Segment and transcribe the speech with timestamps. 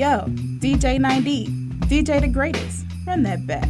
[0.00, 0.24] Yo,
[0.60, 1.46] DJ 90,
[1.84, 2.86] DJ the greatest.
[3.06, 3.68] Run that back.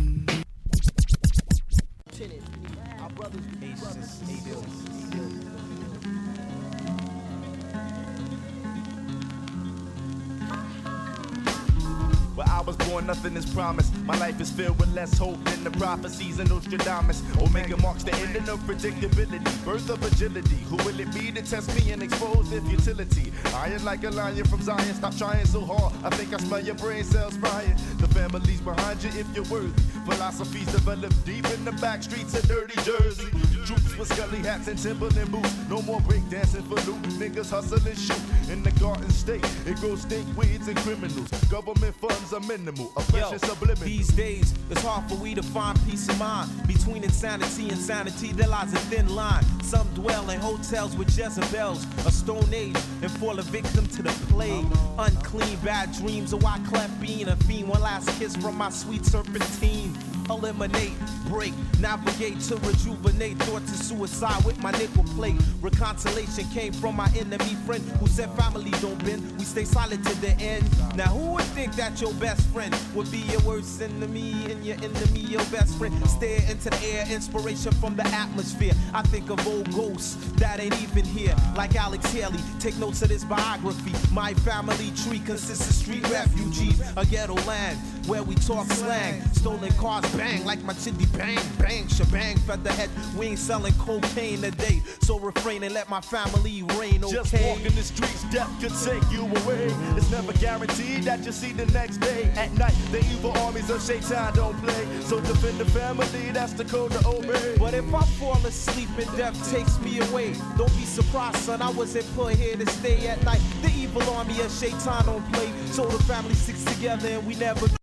[12.37, 13.95] Where I was born, nothing is promised.
[14.05, 17.23] My life is filled with less hope than the prophecies of Nostradamus.
[17.41, 20.57] Omega marks the ending of predictability, birth of agility.
[20.69, 23.33] Who will it be to test me and expose their futility?
[23.55, 25.93] Iron like a lion from Zion, stop trying so hard.
[26.05, 27.75] I think I smell your brain cells frying.
[27.99, 29.83] The family's behind you if you're worthy.
[30.09, 33.29] Philosophies developed deep in the back streets of dirty Jersey.
[33.67, 35.55] Troops with scully hats and Timberland boots.
[35.69, 37.03] No more breakdancing for loot.
[37.21, 38.21] Niggas hustle and shoot.
[38.51, 41.29] In the garden state, it grows stink weeds and criminals.
[41.51, 42.93] Government funds are minimal.
[43.15, 43.85] Yo, Oppression subliminal.
[43.85, 46.51] these days, it's hard for we to find peace of mind.
[46.67, 49.45] Between insanity and sanity, there lies a thin line.
[49.63, 54.11] Some dwell in hotels with Jezebels, a stone age, and fall a victim to the
[54.29, 54.67] plague.
[54.99, 57.69] Unclean, bad dreams, oh, a white cleft being a fiend.
[57.69, 59.97] One last kiss from my sweet serpentine.
[60.31, 60.93] Eliminate,
[61.27, 63.37] break, navigate to rejuvenate.
[63.41, 65.35] Thoughts of suicide with my nickel plate.
[65.61, 69.37] Reconciliation came from my enemy friend who said family don't bend.
[69.39, 70.65] We stay silent to the end.
[70.97, 74.77] Now who would think that your best friend would be your worst enemy and your
[74.77, 75.95] enemy your best friend?
[76.09, 78.73] Stare into the air, inspiration from the atmosphere.
[78.93, 82.39] I think of old ghosts that ain't even here, like Alex Haley.
[82.59, 83.93] Take notes of this biography.
[84.13, 89.23] My family tree consists of street refugees, a ghetto land where we talk slang.
[89.33, 92.37] Stolen cars bang like my chitty bang bang shebang.
[92.41, 97.03] Featherhead, we ain't selling cocaine today, so refrain and let my family reign.
[97.03, 97.15] Okay.
[97.15, 99.73] Just walking the streets, death could take you away.
[99.97, 102.31] It's never guaranteed that you'll see the next day.
[102.37, 104.85] At night, the evil armies of Shaitan don't play.
[105.03, 107.57] So defend the family, that's the code to obey.
[107.59, 111.63] But if I fall asleep and death takes me away, don't be surprised, son.
[111.63, 113.41] I wasn't put here to stay at night.
[113.63, 117.80] The evil army of Shaitan don't play, so the family sticks together and we never.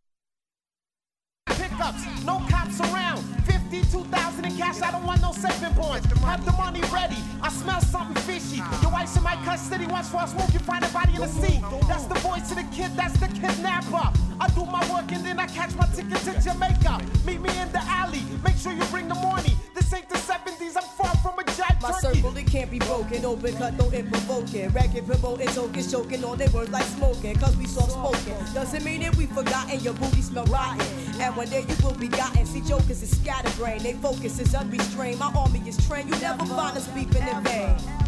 [4.77, 6.05] Cash, I don't want no saving points.
[6.21, 8.61] Have the money ready, I smell something fishy.
[8.81, 11.27] Your wife's in my custody, once for a smoke, you find a body in the
[11.27, 11.61] sea.
[11.87, 14.11] That's the voice of the kid, that's the kidnapper.
[14.39, 17.01] I do my work and then I catch my ticket to Jamaica.
[17.25, 19.55] Meet me in the alley, make sure you bring the money.
[19.73, 23.23] This ain't the 70s, I'm far from a jive My circle, it can't be broken.
[23.25, 24.69] Open cut, no it provoking.
[24.69, 27.35] Racket promoting, token, choking on their words like smoking.
[27.35, 28.53] Cause we soft spoken.
[28.53, 29.79] Doesn't mean that we forgotten.
[29.81, 30.85] Your booty smell rotten.
[31.19, 32.45] And one day you will be gotten.
[32.45, 33.81] See, jokers is scatterbrained.
[33.81, 35.19] They focus is unrestrained.
[35.19, 36.09] My army is trained.
[36.09, 38.06] You never find us beeping in vain.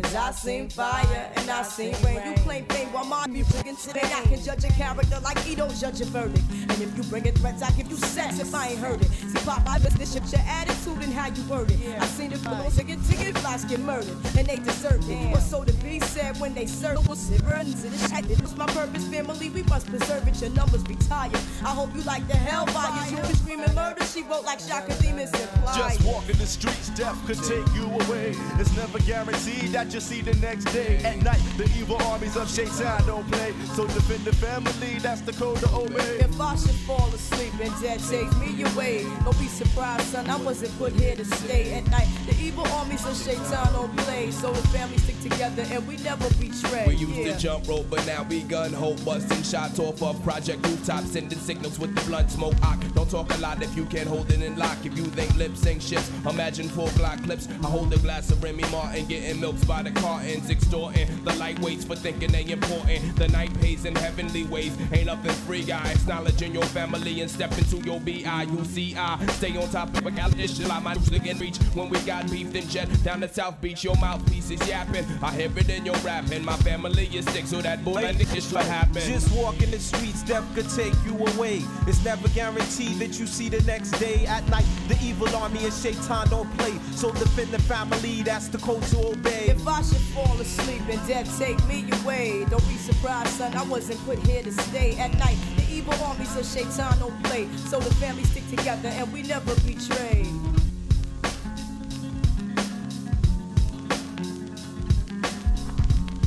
[0.00, 2.20] Cause I seen fire and I seen rain.
[2.26, 4.00] You claim pain while my music today.
[4.02, 6.44] I can judge a character like Edo judge a verdict.
[6.50, 9.10] And if you bring it threats, I give you sex if I ain't heard it.
[9.10, 11.78] See, pop, I business shit, your attitude and how you word it.
[12.00, 14.16] I seen it below, ticket, ticket, flies get murdered.
[14.36, 15.30] And they deserved it.
[15.30, 18.30] What's so to be said when they serve was runs in the shit.
[18.30, 20.40] It was my purpose, family, we must preserve it.
[20.40, 21.34] Your numbers retired.
[21.62, 23.10] I hope you like the hell fires.
[23.10, 25.76] You been screaming murder, she wrote like Shaka Demons imply.
[25.76, 28.34] Just walking the streets, death could take you away.
[28.58, 30.96] It's never guaranteed that you'll see the next day.
[31.04, 33.52] At night, the evil armies of Shaitan don't play.
[33.74, 36.18] So defend the family, that's the code to obey.
[36.18, 40.28] If I should fall asleep and death takes me away, don't be surprised, son.
[40.28, 42.08] I wasn't put here to stay at night.
[42.26, 46.28] The evil armies of Shaitan don't play, so the family stick together and we never
[46.34, 46.84] betray.
[46.86, 47.32] We used yeah.
[47.32, 49.02] to jump rope, but now we gun hope.
[49.04, 52.54] Busting shots off of project rooftops, sending signals with the blunt smoke.
[52.62, 54.84] I don't talk a lot if you can't hold it in lock.
[54.84, 57.48] If you think lip sync shifts, imagine four Glock clips.
[57.62, 61.86] I hold a glass of Remy Martin, getting milks by the cartons, extorting the lightweights
[61.86, 63.16] for thinking they important.
[63.16, 66.06] The night pays in heavenly ways, ain't nothing free, guys.
[66.06, 69.26] Knowledge in your family and step into your BI, B-I-U-C-I.
[69.38, 71.56] Stay on top of a gallish, like my again reach.
[71.74, 73.82] When we got beef, then jet down the South Beach.
[73.82, 75.06] Your mouthpiece is yapping.
[75.22, 76.44] I hear it in your rapping.
[76.44, 79.06] My family is sick, so that boy, I think it's what happened.
[79.06, 81.62] Just walking the streets, death could take you away.
[81.86, 84.26] It's never guaranteed that you see the next day.
[84.26, 86.78] At night, the evil army and Shaitan don't play.
[86.94, 89.46] So defend the family, that's the code to obey.
[89.48, 93.54] If I should fall asleep and death take me away, don't be surprised, son.
[93.54, 95.36] I wasn't put here to stay at night.
[95.56, 99.54] The evil armies of Shaitan don't play, so the family stick together and we never
[99.66, 100.26] betray.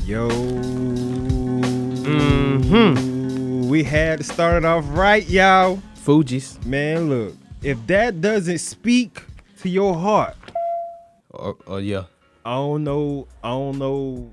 [0.06, 0.30] Yo.
[2.06, 3.70] Mm-hmm.
[3.70, 5.82] We had to start it off right, y'all.
[5.96, 6.64] Fuji's.
[6.66, 9.24] Man, look, if that doesn't speak
[9.62, 10.36] to your heart,
[11.38, 12.04] Oh, oh yeah.
[12.46, 13.28] I don't know.
[13.44, 14.32] I don't know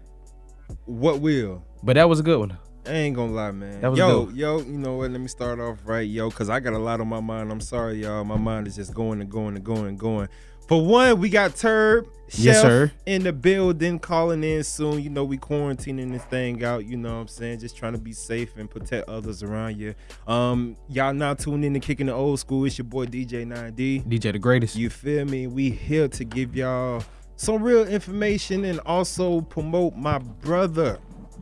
[0.85, 1.65] what will.
[1.83, 2.57] But that was a good one.
[2.87, 3.81] I ain't gonna lie, man.
[3.81, 4.35] That was yo, dope.
[4.35, 5.11] yo, you know what?
[5.11, 7.51] Let me start off right, yo, because I got a lot on my mind.
[7.51, 8.25] I'm sorry, y'all.
[8.25, 10.29] My mind is just going and going and going and going.
[10.69, 12.91] For one, we got Turb, Yes, sir.
[13.05, 15.03] in the building, calling in soon.
[15.03, 16.87] You know, we quarantining this thing out.
[16.87, 17.61] You know what I'm saying?
[17.61, 19.95] Just trying to be safe and protect others around you.
[20.27, 22.65] Um, y'all now tuned in to kicking the old school.
[22.65, 24.05] It's your boy DJ 9D.
[24.07, 24.77] DJ the greatest.
[24.77, 25.47] You feel me?
[25.47, 27.05] We here to give y'all
[27.37, 30.99] some real information and also promote my brother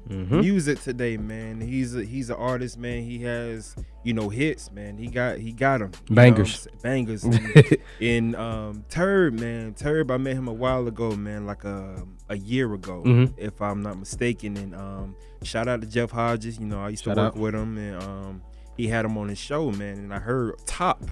[0.09, 0.41] Mhm.
[0.41, 1.61] music today, man.
[1.61, 3.05] He's a he's an artist, man.
[3.05, 4.99] He has you know hits, man.
[4.99, 6.67] He got he got them Bangers.
[6.83, 7.23] bangers.
[7.23, 10.11] And, and um, Turb, man, Turb.
[10.11, 13.35] I met him a while ago, man, like a a year ago, Mhm.
[13.37, 14.57] if I'm not mistaken.
[14.57, 15.15] And um,
[15.45, 16.59] shout out to Jeff Hodges.
[16.59, 17.41] You know, I used Shout to work out.
[17.41, 18.43] with him, and um,
[18.77, 19.99] he had him on his show, man.
[19.99, 21.05] And I heard Top,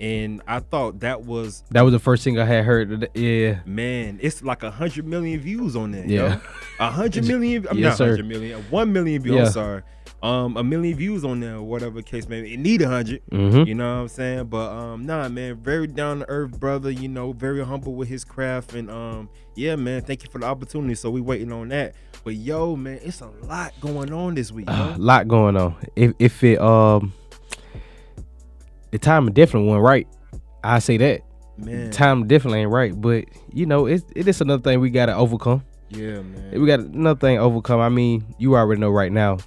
[0.00, 3.08] and I thought that was That was the first thing I had heard.
[3.14, 3.60] Yeah.
[3.64, 6.08] Man, it's like a hundred million views on that.
[6.08, 6.40] Yeah.
[6.78, 7.66] A hundred million.
[7.68, 8.62] I'm Yes, not hundred million.
[8.70, 9.34] One million views.
[9.36, 9.46] Yeah.
[9.46, 9.82] I'm sorry.
[10.22, 12.54] Um, a million views on there, whatever case maybe.
[12.54, 13.66] It need a 100 Mhm.
[13.66, 14.46] You know what I'm saying?
[14.46, 16.90] But um, nah, man, very down to earth brother.
[16.90, 20.46] You know, very humble with his craft, and um, yeah, man, thank you for the
[20.46, 20.94] opportunity.
[20.94, 21.94] So we waiting on that.
[22.24, 24.68] But yo, man, it's a lot going on this week.
[24.68, 24.94] A Huh?
[24.98, 25.76] lot going on.
[25.94, 27.12] If if it um
[29.00, 30.08] the time definitely wasn't right.
[30.64, 31.20] I say that.
[31.58, 32.98] man, Time definitely ain't right.
[32.98, 35.62] But you know, it's it is another thing we gotta overcome.
[35.90, 36.60] yeah, man.
[36.60, 37.80] We got another thing to overcome.
[37.80, 39.38] I mean, you already know right now.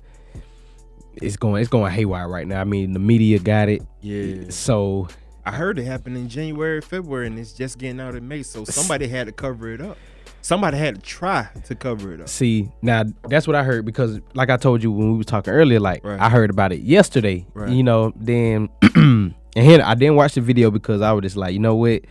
[1.15, 2.61] It's going it's going haywire right now.
[2.61, 3.81] I mean, the media got it.
[4.01, 4.45] yeah.
[4.49, 5.07] So
[5.45, 8.43] I heard it happened in January, February, and it's just getting out in May.
[8.43, 9.97] So somebody had to cover it up.
[10.41, 12.29] Somebody had to try to cover it up.
[12.29, 15.51] see now that's what I heard because like I told you when we was talking
[15.51, 16.19] earlier, like Right.
[16.19, 17.45] I heard about it yesterday.
[17.53, 17.69] Right.
[17.69, 18.69] You know, then
[19.55, 22.01] and here I didn't watch the video because I was just like, you know what?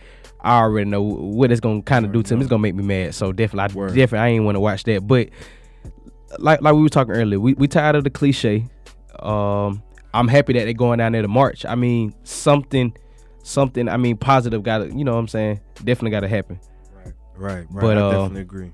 [0.41, 2.39] I already know what it's gonna kind of do to him.
[2.41, 3.13] It's gonna make me mad.
[3.15, 3.87] So definitely, I Word.
[3.89, 5.05] definitely I ain't want to watch that.
[5.05, 5.29] But
[6.37, 8.65] like like we were talking earlier, we we tired of the cliche.
[9.19, 9.83] Um,
[10.13, 11.65] I'm happy that they're going down there to March.
[11.65, 12.95] I mean, something,
[13.43, 13.87] something.
[13.87, 16.59] I mean, positive got to, you know, what I'm saying, definitely got to happen.
[16.93, 17.81] Right, right, right.
[17.81, 18.71] But, I uh, definitely agree.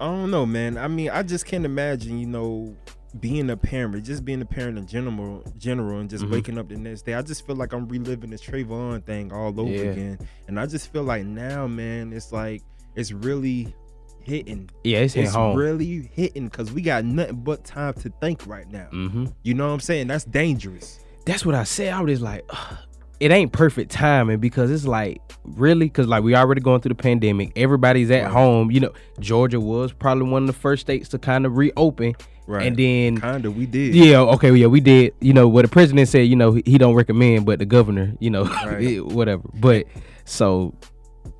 [0.00, 0.78] I don't know, man.
[0.78, 2.76] I mean, I just can't imagine, you know,
[3.18, 6.30] being a parent, just being a parent in general, general, and just Mhm.
[6.30, 7.14] waking up the next day.
[7.14, 9.90] I just feel like I'm reliving this Trayvon thing all over Yeah.
[9.90, 12.62] again, and I just feel like now, man, it's like
[12.94, 13.74] it's really
[14.22, 14.68] hitting.
[14.84, 15.56] Yeah, it's hitting It's home.
[15.56, 18.86] really hitting because we got nothing but time to think right now.
[18.92, 19.26] mm-hmm.
[19.42, 20.06] You know what I'm saying?
[20.08, 21.00] That's dangerous.
[21.26, 21.92] that's what I said.
[21.92, 22.76] I was just like, "Ugh,
[23.20, 26.94] it ain't perfect timing because it's like really because like we already going through the
[27.02, 27.52] pandemic.
[27.56, 28.32] Everybody's at Right.
[28.32, 28.70] home.
[28.70, 32.14] You know, Georgia was probably one of the first states to kind of reopen,
[32.50, 32.66] Right.
[32.66, 33.94] and then Kinda, we did.
[33.94, 35.14] yeah, okay, yeah, we did.
[35.20, 36.22] You know what the president said.
[36.26, 39.04] You know he, don't recommend, but the governor, you know, Right.
[39.04, 39.48] whatever.
[39.54, 39.86] But
[40.24, 40.74] so,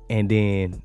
[0.09, 0.81] and then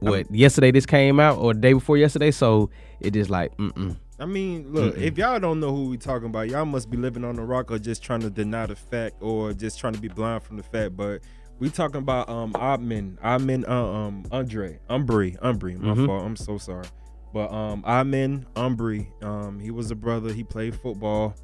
[0.00, 0.28] what?
[0.34, 2.32] yesterday this came out or the day before yesterday.
[2.32, 2.70] So
[3.00, 3.96] it just like mm mm.
[4.18, 5.00] I mean, look, Mm-mm.
[5.00, 7.70] if y'all don't know who we talking about, y'all must be living on the rock
[7.72, 10.62] or just trying to deny the fact or just trying to be blind from the
[10.62, 10.96] fact.
[10.96, 11.20] But
[11.58, 15.76] we talking about um Admin, Admin, uh, um Andre, Umbry, Umbry.
[15.78, 16.06] My Mhm.
[16.06, 16.24] fault.
[16.24, 16.86] I'm so sorry.
[17.34, 20.32] But um Admin Umbry, um he was a brother.
[20.32, 21.34] He played football.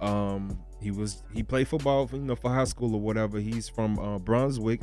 [0.00, 3.38] Um he was he played football, for, you know, for high school or whatever.
[3.40, 4.80] He's from uh, Brunswick,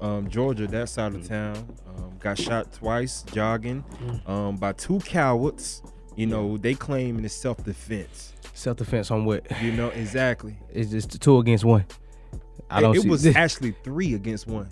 [0.00, 1.56] um, Georgia, that side of town.
[1.96, 3.84] Um, got shot twice jogging
[4.26, 5.82] um, by two cowards.
[6.16, 8.32] You know, they claim it's self defense.
[8.54, 9.46] Self defense on what?
[9.62, 10.58] You know, exactly.
[10.70, 11.84] It's just two against one.
[12.68, 14.68] I It- don't it see was actually three against one.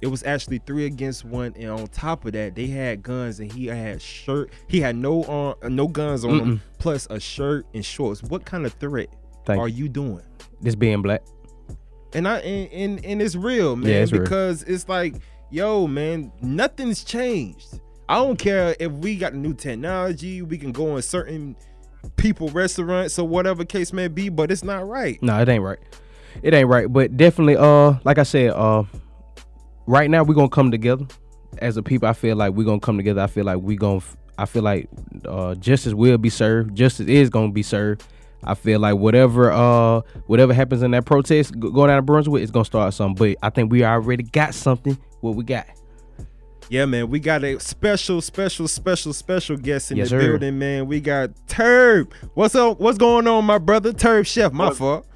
[0.00, 3.50] It was actually three against one, and on top of that, they had guns, and
[3.50, 4.50] he had shirt.
[4.68, 8.22] He had no on, no guns on him, plus a shirt and shorts.
[8.22, 9.08] What kind of threat
[9.44, 9.88] Thank are you.
[9.88, 10.22] doing?
[10.60, 11.22] this being black.
[12.14, 13.90] And I and, and and it's real, man.
[13.90, 14.22] Yeah, it's real.
[14.22, 15.16] because it's like,
[15.50, 17.80] yo, man, nothing's changed.
[18.08, 21.56] I don't care if we got new technology, we can go in certain
[22.16, 25.22] people restaurants or whatever case may be, but it's not right.
[25.22, 25.78] No, it ain't right.
[26.42, 26.90] It ain't right.
[26.90, 28.84] But definitely, uh, like I said, uh,
[29.88, 31.06] right now we're gonna come together
[31.58, 32.08] as a people.
[32.08, 33.20] I feel like we're gonna come together.
[33.22, 34.00] I feel like we gonna.
[34.36, 34.88] I feel like
[35.24, 36.76] uh, justice will be served.
[36.76, 38.04] Justice is gonna be served.
[38.44, 42.52] I feel like whatever uh whatever happens in that protest going down to Brunswick is
[42.52, 43.34] gonna start something.
[43.34, 44.96] But I think we already got something.
[45.20, 45.66] What we got?
[46.70, 50.28] Yeah, man, we got a special, special, special, special guest in Yes, the sir.
[50.32, 50.86] building, man.
[50.86, 52.12] We got Turb.
[52.34, 52.78] What's up?
[52.78, 53.92] What's going on, my brother?
[53.92, 55.06] Turb Chef, my What- fault.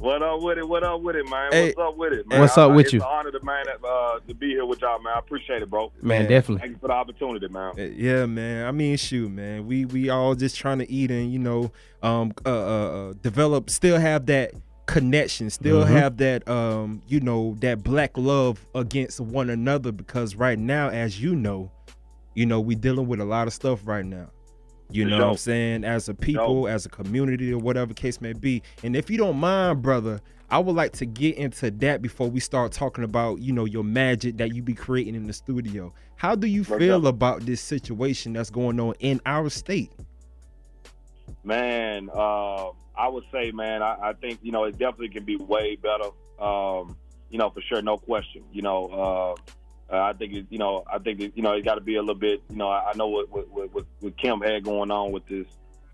[0.00, 0.68] What up with it?
[0.68, 1.50] What up with it, man?
[1.50, 1.66] Hey.
[1.74, 2.40] What's up with it, man?
[2.40, 3.00] What's up I- with it's you?
[3.00, 5.14] an honor to man uh, to be here with y'all, man.
[5.16, 5.90] I appreciate it, bro.
[6.02, 6.28] Man, Yeah.
[6.28, 6.60] definitely.
[6.60, 7.72] Thank you for the opportunity, man.
[7.76, 8.66] Uh, Yeah, man.
[8.66, 9.66] I mean, shoot, man.
[9.66, 13.70] We we all just trying to eat and you know, um, uh, uh, uh develop,
[13.70, 14.52] still have that
[14.86, 15.88] connection, still Mhm.
[15.88, 19.90] have that, um, you know, that black love against one another.
[19.90, 21.70] Because right now, as you know,
[22.34, 24.30] you know, we dealing with a lot of stuff right now.
[24.90, 25.84] You know what I'm saying?
[25.84, 28.62] As a people, as a community, or whatever case may be.
[28.82, 32.40] And if you don't mind, brother, I would like to get into that before we
[32.40, 35.92] start talking about, you know, your magic that you be creating in the studio.
[36.16, 37.08] How do you feel definitely.
[37.10, 39.92] about this situation that's going on in our state?
[41.44, 45.36] Man, uh, I would say, man, I, I think you know it definitely can be
[45.36, 46.10] way better.
[46.42, 46.96] Um,
[47.30, 48.42] you know, for sure, no question.
[48.50, 49.40] You know, uh,
[49.90, 51.96] uh, I think it, you know, I think it, you know it got to be
[51.96, 52.42] a little bit.
[52.50, 55.46] You know, I, I know what what, what what had going on with this.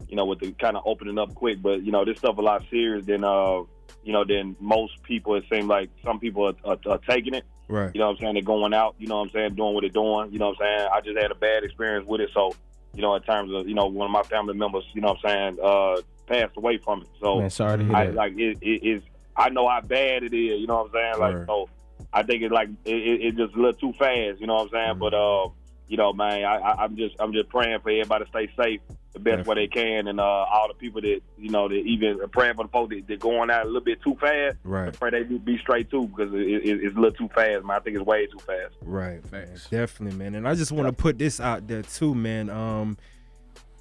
[0.08, 2.42] You know, with the kind of opening up quick, but you know this stuff a
[2.42, 3.62] lot serious than uh,
[4.02, 5.36] you know than most people.
[5.36, 7.44] It seems like some people are, are, are taking it.
[7.68, 7.90] Right.
[7.94, 8.34] You know what I'm saying?
[8.34, 10.32] They're going out, you know what I'm saying, doing what they're doing.
[10.32, 10.88] You know what I'm saying?
[10.92, 12.28] I just had a bad experience with it.
[12.34, 12.54] So,
[12.94, 15.30] you know, in terms of, you know, one of my family members, you know what
[15.30, 17.08] I'm saying, uh, passed away from it.
[17.20, 18.14] So Man, sorry to hear I that.
[18.14, 19.02] like it, it is
[19.36, 21.18] I know how bad it is, you know what I'm saying?
[21.18, 21.46] Like Word.
[21.46, 21.68] so
[22.14, 24.62] I think it's like it, it, it's just a little too fast, you know what
[24.62, 24.98] I'm saying?
[24.98, 25.48] But uh,
[25.88, 28.80] you know, man, I, I I'm just I'm just praying for everybody to stay safe
[29.14, 32.18] the best way they can and uh all the people that you know that even
[32.32, 34.56] praying for the folks that, that going out a little bit too fast.
[34.64, 34.88] Right.
[34.88, 37.64] I Pray they do be straight too because it, it, it's a little too fast,
[37.64, 37.76] man.
[37.76, 38.74] I think it's way too fast.
[38.82, 39.20] Right.
[39.30, 39.48] man.
[39.70, 40.34] Definitely, man.
[40.34, 42.50] And I just want to put this out there too, man.
[42.50, 42.96] Um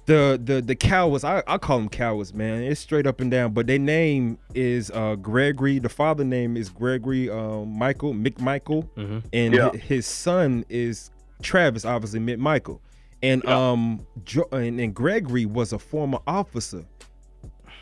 [0.06, 2.62] the the the cowards, I, I call them cowards, man.
[2.62, 3.52] It's straight up and down.
[3.52, 5.78] But their name is uh Gregory.
[5.78, 8.88] The father name is Gregory uh, Michael, McMichael.
[8.96, 9.22] Mhm.
[9.32, 9.70] And Yeah.
[9.70, 11.10] hi- his son is
[11.42, 12.80] Travis, obviously McMichael.
[13.22, 13.70] And Yeah.
[13.70, 16.84] um Jo- and, and Gregory was a former officer.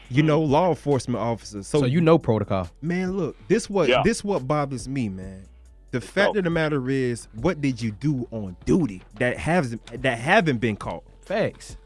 [0.09, 1.63] You know, law enforcement officer.
[1.63, 2.69] So, So you know protocol.
[2.83, 4.03] Man, look, this what Yeah.
[4.05, 5.45] this what bothers me, man.
[5.91, 6.39] The fact go.
[6.39, 10.77] of the matter is, what did you do on duty that hasn't that haven't been
[10.77, 11.03] caught?
[11.23, 11.77] Facts.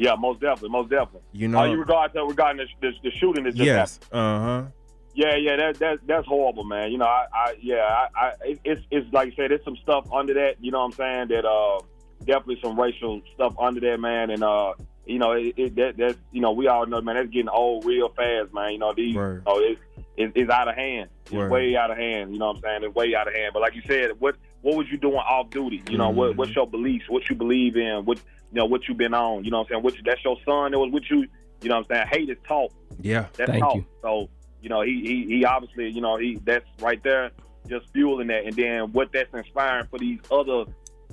[0.00, 1.20] Yeah, most definitely, most definitely.
[1.32, 4.18] You know, Are you regard to regarding the, the, the shooting that just yes, happened?
[4.18, 4.64] uh huh,
[5.12, 6.90] Yeah, yeah, that that that's horrible, man.
[6.90, 8.32] You know, I, I yeah, I, I
[8.64, 10.54] it's it's like I said, there's some stuff under that.
[10.58, 11.28] You know what I'm saying?
[11.28, 11.80] That uh,
[12.24, 14.30] definitely some racial stuff under there, man.
[14.30, 14.72] And uh,
[15.04, 17.84] you know, it, it that that's you know, we all know, man, that's getting old
[17.84, 18.72] real fast, man.
[18.72, 19.42] You know, these, Word.
[19.46, 19.80] you know, it's
[20.16, 21.10] it's, it's out of hand.
[21.26, 21.50] It's Word.
[21.50, 22.32] way out of hand.
[22.32, 22.84] You know what I'm saying?
[22.84, 23.50] It's way out of hand.
[23.52, 25.82] But like you said, what what was you doing off duty?
[25.88, 26.36] You know, what Mhm.
[26.36, 27.04] what's your beliefs?
[27.08, 28.04] What you believe in?
[28.04, 28.18] What
[28.52, 29.44] you know, what you been on?
[29.44, 29.82] You know what I'm saying?
[29.84, 31.26] What you, that's your son that was with you.
[31.62, 32.06] You know what I'm saying?
[32.10, 32.72] Hate is taught.
[33.00, 33.76] yeah, That's Thank taught.
[33.76, 33.84] you.
[34.02, 34.28] So
[34.62, 37.30] you know, he, he he obviously you know he that's right there
[37.68, 40.64] just fueling that, and then what that's inspiring for these other.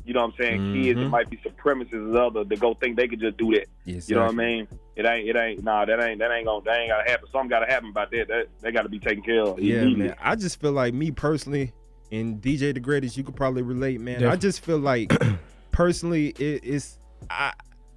[0.05, 0.71] You know what I'm saying?
[0.71, 1.09] Kids that Mhm.
[1.09, 3.65] might be supremacists and other to go think they could just do that.
[3.83, 4.67] yes, You know what I mean?
[4.95, 7.27] It ain't, it ain't, nah, that ain't, that ain't gonna, that ain't gotta happen.
[7.31, 8.27] Something gotta happen about that.
[8.29, 9.59] That, they gotta be taken care of.
[9.59, 10.15] Yeah, man.
[10.21, 11.73] I just feel like me personally,
[12.11, 14.25] and DJ the greatest, you could probably relate, man.
[14.25, 15.13] I just feel like
[15.71, 16.97] personally, it, it's
[17.29, 17.53] I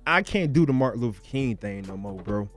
[0.07, 2.49] I can't do the Martin Luther King thing no more, bro.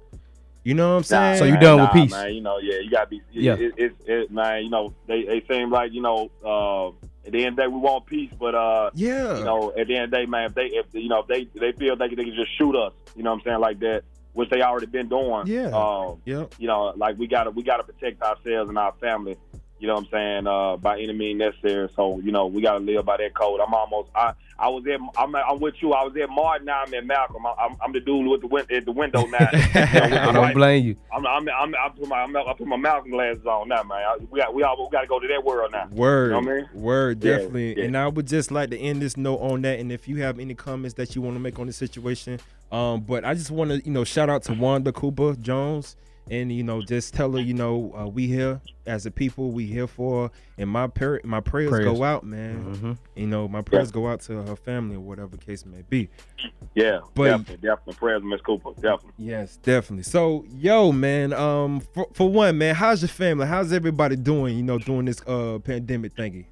[0.63, 1.37] You know what I'm Nah, saying?
[1.39, 2.11] So you man, done with peace?
[2.11, 2.33] man.
[2.33, 3.21] You know, yeah, you gotta be.
[3.31, 3.53] Yeah.
[3.55, 6.87] It, it, it, it, man, you know, they, they seem like you know, uh,
[7.25, 9.87] at the end of the day, we want peace, but uh, yeah, you know, at
[9.87, 11.97] the end of the day, man, if they, if you know, if they, they feel
[11.97, 14.49] they can, they can just shoot us, you know, what I'm saying like that, which
[14.51, 15.47] they already been doing.
[15.47, 15.67] Yeah.
[15.71, 19.35] Um, yep, you know, like we gotta, we gotta protect ourselves and our family.
[19.79, 20.47] You know what I'm saying?
[20.47, 21.89] Uh, by any means necessary.
[21.95, 23.59] So you know, we gotta live by that code.
[23.59, 24.09] I'm almost.
[24.15, 24.99] I I was at.
[25.17, 25.91] I'm, I'm with you.
[25.93, 26.67] I was at Martin.
[26.67, 27.45] Now I'm at Malcolm.
[27.45, 29.49] I'm, I'm, I'm the dude with the win- at the window now.
[29.53, 30.95] You know, I don't white- blame you.
[31.11, 33.97] I'm, I'm, I'm, I put my, I'm, I put my Malcolm glasses on now, man.
[33.97, 35.87] I, we got, we all, we got to go to that world now.
[35.91, 36.81] Word, You know what I mean?
[36.81, 37.77] word, Yeah, definitely.
[37.79, 37.83] yeah.
[37.85, 39.79] And I would just like to end this note on that.
[39.79, 42.39] And if you have any comments that you want to make on the situation,
[42.71, 45.95] um, but I just want to, you know, shout out to Wanda Cooper Jones,
[46.31, 49.65] and you know, just tell her, you know, uh, we here as a people, we
[49.65, 50.31] here for, her.
[50.57, 51.85] and my par- my prayers, Prayers.
[51.85, 52.75] go out, man.
[52.75, 52.97] Mhm.
[53.15, 56.09] You know, my prayers go out to her family or whatever case may be.
[56.75, 57.93] Yeah, But- definitely, definitely.
[57.95, 59.11] Prayers, Miss Cooper, definitely.
[59.17, 60.03] Yes, definitely.
[60.03, 63.45] So, yo, man, um, for, for one, man, how's your family?
[63.47, 64.57] How's everybody doing?
[64.57, 66.45] You know, during this uh pandemic thingy.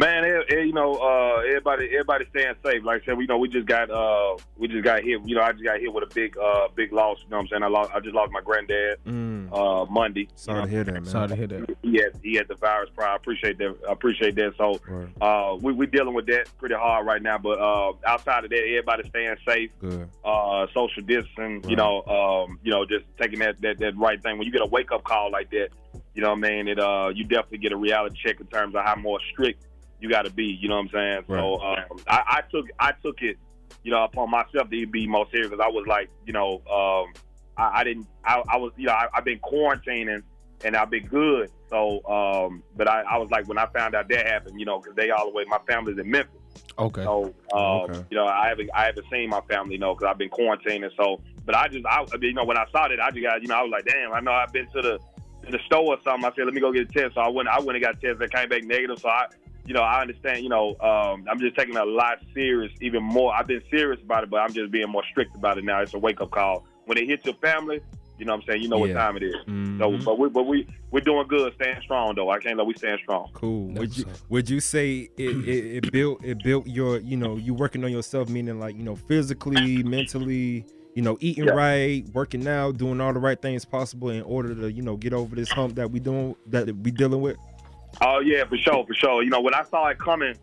[0.00, 2.82] Man, eh, eh, you know, uh, everybody, everybody staying safe.
[2.82, 5.20] Like I said, we know we just got, uh, we just got hit.
[5.26, 7.18] You know, I just got hit with a big, uh, big loss.
[7.22, 7.62] You know what I'm saying?
[7.64, 10.26] I lost, I just lost my granddad, Mm, uh, Monday.
[10.36, 11.04] sorry to hear that, man.
[11.04, 11.76] Sorry to hear that.
[11.82, 13.10] He had, he had the virus prior.
[13.10, 13.76] I appreciate that.
[13.86, 14.54] I appreciate that.
[14.56, 15.12] So, Word.
[15.20, 17.36] uh, we we dealing with that pretty hard right now.
[17.36, 19.70] But uh, outside of that, everybody staying safe.
[19.80, 20.08] Good.
[20.24, 24.38] uh, social distancing, you know, um, you know, just taking that, that that right thing.
[24.38, 25.68] When you get a wake up call like that,
[26.14, 26.68] you know what I mean?
[26.68, 29.66] It uh, you definitely get a reality check in terms of how more strict
[30.00, 30.44] you got to be.
[30.44, 31.24] You know what I'm saying?
[31.28, 31.78] So um,
[32.08, 33.36] I, I took I took it,
[33.82, 37.12] you know, upon myself to be more serious because I was like, you know, um,
[37.56, 40.22] I, I didn't, I, I was, you know, I, I've been quarantining
[40.64, 41.50] and I've been good.
[41.68, 44.80] So, um, but I, I was like when I found out that happened, you know,
[44.80, 45.44] because they all the way.
[45.46, 46.36] My family's in Memphis.
[46.78, 47.04] Okay.
[47.04, 48.04] So, um, Okay.
[48.10, 50.90] you know, I haven't I haven't seen my family, you know, because I've been quarantining.
[50.96, 53.48] So, but I just, I, you know, when I saw that, I just got, you
[53.48, 54.98] know, I was like, damn, I know I've been to the
[55.44, 56.24] to the store or something.
[56.24, 57.14] I said, let me go get a test.
[57.14, 58.98] So I went, I went and got a test that came back negative.
[58.98, 59.26] So I,
[59.70, 63.04] you know, I understand, you know, um, I'm just taking it a lot serious, even
[63.04, 63.32] more.
[63.32, 65.80] I've been serious about it, but I'm just being more strict about it now.
[65.80, 66.66] It's a wake up call.
[66.86, 67.78] When it hits your family,
[68.18, 68.62] you know what I'm saying?
[68.62, 69.36] You know what time it is.
[69.46, 69.78] Mhm.
[69.78, 72.30] So, but we, but we, we're doing good, staying strong though.
[72.30, 73.30] I can't let we stand strong.
[73.32, 73.68] Cool.
[73.74, 77.36] Would you what's would you say it, it, it built it built your you know
[77.36, 81.52] you working on yourself meaning like you know physically mentally you know eating Yeah.
[81.52, 85.12] right working out doing all the right things possible in order to you know get
[85.12, 87.36] over this hump that we doing that we dealing with.
[88.00, 89.22] Oh yeah, for sure, for sure.
[89.22, 90.34] You know, when I saw it coming,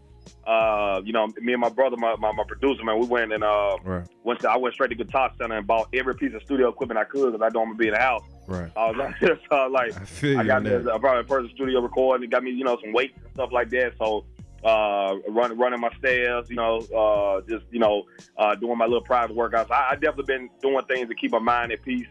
[0.46, 3.44] uh, you know, me and my brother, my, my, my producer, man, we went and
[3.44, 4.06] uh, Right.
[4.24, 7.00] went to, I went straight to Guitar Center and bought every piece of studio equipment
[7.00, 8.24] I could because I don't want to be in the house.
[8.48, 8.72] Right.
[8.75, 9.16] I was like,
[9.50, 9.96] so I was like
[10.38, 10.89] I I got that.
[10.94, 12.25] I brought personal studio recording.
[12.25, 13.94] It got me, you know, some weights and stuff like that.
[13.98, 14.25] So
[14.63, 18.04] uh, running running my stairs, you know, uh, just you know,
[18.38, 19.70] uh, doing my little private workouts.
[19.72, 22.08] I, I definitely been doing things to keep my mind at peace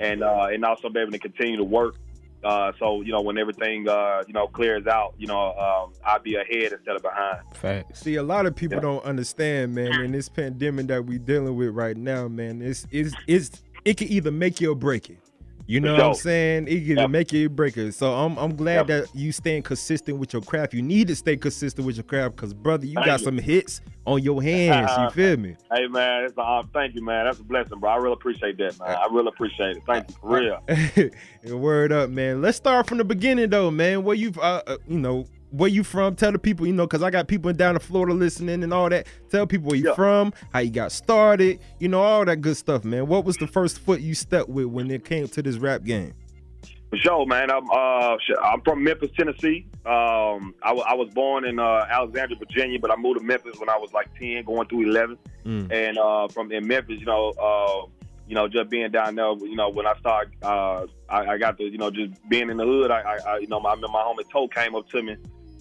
[0.00, 1.96] and uh, and also be able to continue to work.
[2.44, 6.20] Uh, so you know, when everything uh, you know clears out, you know, um, I'll
[6.20, 7.40] be ahead instead of behind.
[7.54, 8.00] Facts.
[8.00, 8.82] See, a lot of people Yeah.
[8.82, 9.92] don't understand, man.
[10.00, 14.08] In this pandemic that we dealing with right now, man, it's it's it's it can
[14.08, 15.18] either make you or break it.
[15.70, 16.66] You know what I'm saying?
[16.66, 17.10] It can either Yep.
[17.10, 17.92] make you or break it.
[17.92, 18.86] So I'm I'm glad Yep.
[18.88, 20.72] that you staying consistent with your craft.
[20.72, 23.24] You need to stay consistent with your craft because brother, you Thank got you.
[23.26, 24.90] some hits on your hands.
[24.96, 25.56] you feel me?
[25.70, 27.26] Hey man, it's a, uh, thank you, man.
[27.26, 27.90] That's a blessing, bro.
[27.90, 28.88] I really appreciate that, man.
[28.96, 29.82] I really appreciate it.
[29.86, 31.54] Thank you for real.
[31.58, 32.40] Word up, man.
[32.40, 34.04] Let's start from the beginning though, man.
[34.04, 36.14] Where you uh, uh you know where you from?
[36.14, 38.88] Tell the people, you know, because I got people down in Florida listening and all
[38.88, 39.06] that.
[39.30, 39.94] Tell people where you Yeah.
[39.94, 43.06] from, how you got started, you know, all that good stuff, man.
[43.06, 46.14] What was the first foot you stepped with when it came to this rap game?
[46.90, 47.50] For sure, man.
[47.50, 49.66] I'm uh, I'm from Memphis, Tennessee.
[49.84, 53.76] Um, I, was born in uh, Alexandria, Virginia, but I moved to Memphis when I
[53.76, 55.18] was like ten, going through eleven.
[55.44, 55.70] Mm.
[55.70, 57.86] And uh, from in Memphis, you know, uh,
[58.26, 61.58] you know, just being down there, you know, when I started, uh, I, I got
[61.58, 62.90] to, you know, just being in the hood.
[62.90, 65.16] I, I, I you know, my, my homie Toe came up to me,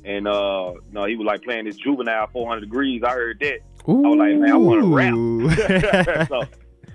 [0.08, 3.04] and uh, know, he was like playing this juvenile 400 Degreez.
[3.04, 3.60] I heard that.
[3.90, 3.94] Ooh.
[3.94, 5.14] was like, man, I wanna rap.
[5.16, 6.28] rap.
[6.30, 6.42] so,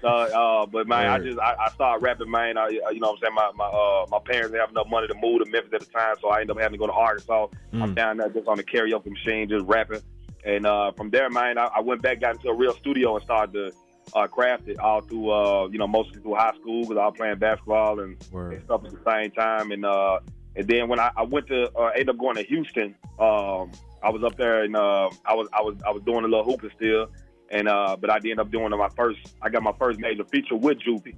[0.01, 2.59] so, uh, but man, I just I, I started rapping, man.
[2.59, 5.07] I, you know, what I'm saying my my uh, my parents didn't have enough money
[5.09, 6.93] to move to Memphis at the time, so I ended up having to go to
[6.93, 7.47] Arkansas.
[7.75, 7.95] I'm Mm.
[7.95, 10.01] down there just on the karaoke machine, just rapping.
[10.45, 13.25] And uh, from there, man, I, I went back, got into a real studio, and
[13.25, 13.73] started to
[14.19, 17.15] uh, craft it all through, uh, you know, mostly through high school because I was
[17.17, 18.17] playing basketball and,
[18.53, 19.71] and stuff at the same time.
[19.71, 20.19] And uh,
[20.57, 23.71] and then when I, I went to uh, ended up going to Houston, um,
[24.03, 26.45] I was up there and uh, I was I was I was doing a little
[26.45, 27.09] hooping still,
[27.51, 29.21] and uh, but I did end up doing my first.
[29.41, 31.15] I got my first major feature with Juvie.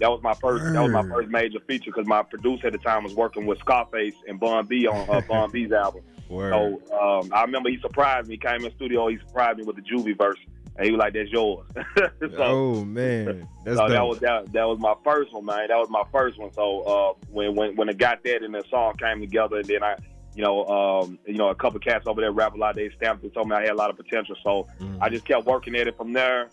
[0.00, 0.64] That was my first.
[0.72, 3.58] That was my first major feature because my producer at the time was working with
[3.60, 6.02] Scarface and Bun B on uh, Bun B's album.
[6.28, 6.50] Word.
[6.50, 8.34] So um, I remember he surprised me.
[8.34, 9.08] He came in the studio.
[9.08, 10.38] He surprised me with the Juvie verse,
[10.76, 11.66] and he was like, "That's yours."
[12.20, 15.68] so, oh man, that's so that was that, that was my first one, man.
[15.68, 16.52] That was my first one.
[16.52, 19.82] So uh, when when when it got that and the song came together, and then
[19.82, 19.96] I,
[20.34, 22.74] you know, um, you know, a couple cats over there rap a lot.
[22.74, 24.36] They stamped it, told me I had a lot of potential.
[24.42, 24.98] So Mm.
[25.00, 26.48] I just kept working at it from there,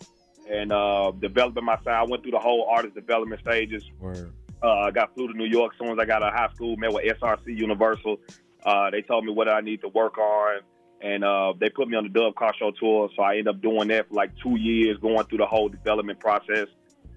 [0.50, 1.88] and uh, developing my sound.
[1.88, 3.82] I went through the whole artist development stages.
[3.98, 4.32] Word.
[4.62, 6.54] Uh, I got flew to New York as soon as I got out of high
[6.54, 6.76] school.
[6.76, 8.18] Met with SRC Universal.
[8.64, 10.60] Uh, they told me what I need to work on,
[11.02, 13.10] and uh, they put me on the Dub Car Show tour.
[13.16, 16.20] So I ended up doing that for like two years, going through the whole development
[16.20, 16.68] process,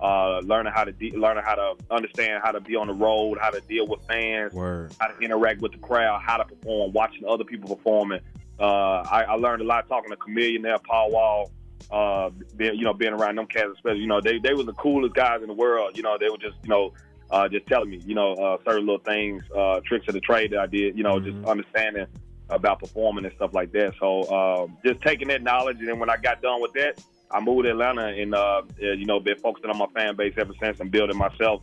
[0.01, 3.37] uh, learning how to de- learning how to understand how to be on the road,
[3.39, 4.91] how to deal with fans, Word.
[4.99, 8.19] how to interact with the crowd, how to perform, watching other people performing.
[8.59, 8.63] Uh,
[9.01, 11.51] I, I learned a lot talking to Chamillionaire there, Paul Wall,
[11.91, 14.73] uh, being, you know, being around them cats, especially, you know, they, they were the
[14.73, 15.97] coolest guys in the world.
[15.97, 16.93] You know, they were just, you know,
[17.29, 20.51] uh, just telling me, you know, uh, certain little things, uh, tricks of the trade
[20.51, 21.25] that I did, you know, Mhm.
[21.25, 22.05] just understanding
[22.49, 23.93] about performing and stuff like that.
[23.99, 25.79] So, um, just taking that knowledge.
[25.79, 28.91] And then when I got done with that, I moved to Atlanta and, uh, uh,
[28.91, 31.61] you know, been focusing on my fan base ever since and building myself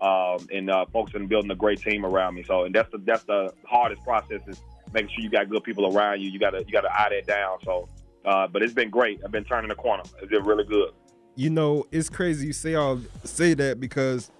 [0.00, 2.42] um, and uh, focusing building a great team around me.
[2.42, 4.60] So, and that's the that's the hardest process is
[4.92, 6.30] making sure you got good people around you.
[6.30, 7.58] You gotta you gotta eye that down.
[7.64, 7.88] So,
[8.24, 9.20] uh, but it's been great.
[9.24, 10.02] I've been turning the corner.
[10.20, 10.90] It's been really good.
[11.36, 14.30] you know, it's crazy you say all say that because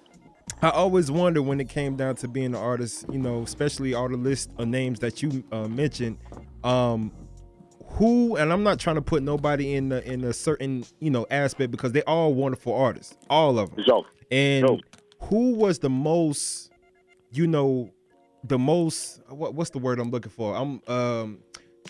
[0.61, 4.09] I always wonder when it came down to being an artist, you know, especially all
[4.09, 6.17] the list of names that you uh, mentioned,
[6.63, 7.11] um,
[7.85, 11.25] who and I'm not trying to put nobody in the, in a certain you know
[11.29, 13.83] aspect because they all wonderful artists, all of them.
[13.85, 14.81] So, And Dope.
[15.21, 16.71] who was the most,
[17.31, 17.89] you know,
[18.43, 20.55] the most what what's the word I'm looking for?
[20.55, 21.39] I'm um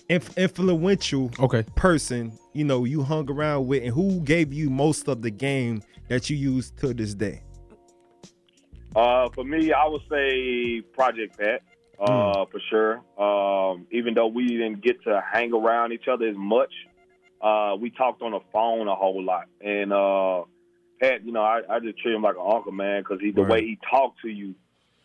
[0.09, 1.63] inf- influential Okay.
[1.75, 5.81] person you know you hung around with and who gave you most of the game
[6.07, 7.41] that you use to this day
[8.95, 11.61] Uh, for me, I would say Project Pat,
[11.99, 13.01] uh, for sure.
[13.21, 16.71] Um, even though we didn't get to hang around each other as much,
[17.41, 19.47] uh, we talked on the phone a whole lot.
[19.59, 20.43] And uh,
[21.01, 23.41] Pat, you know, I, I just treat him like an uncle, man, because he the
[23.41, 23.51] Right.
[23.51, 24.55] way he talked to you,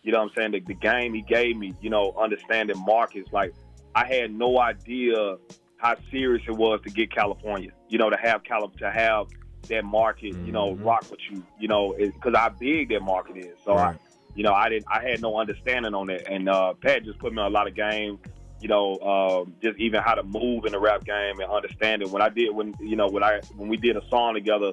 [0.02, 0.52] you know what I'm saying?
[0.52, 3.30] The, the game he gave me, you know, understanding markets.
[3.32, 3.52] Like,
[3.96, 5.36] I had no idea
[5.78, 7.70] how serious it was to get California.
[7.88, 9.26] You know, to have Cali- to have
[9.68, 10.84] that market, you know, Mhm.
[10.84, 11.42] rock with you.
[11.58, 13.56] You know, because how big that market is.
[13.64, 13.94] So I,
[14.34, 16.30] you know, I didn't, I had no understanding on that.
[16.30, 18.18] And uh, Pat just put me on a lot of game.
[18.60, 22.10] You know, um, just even how to move in the rap game and understand it.
[22.10, 24.72] When I did, when you know, when I when we did a song together,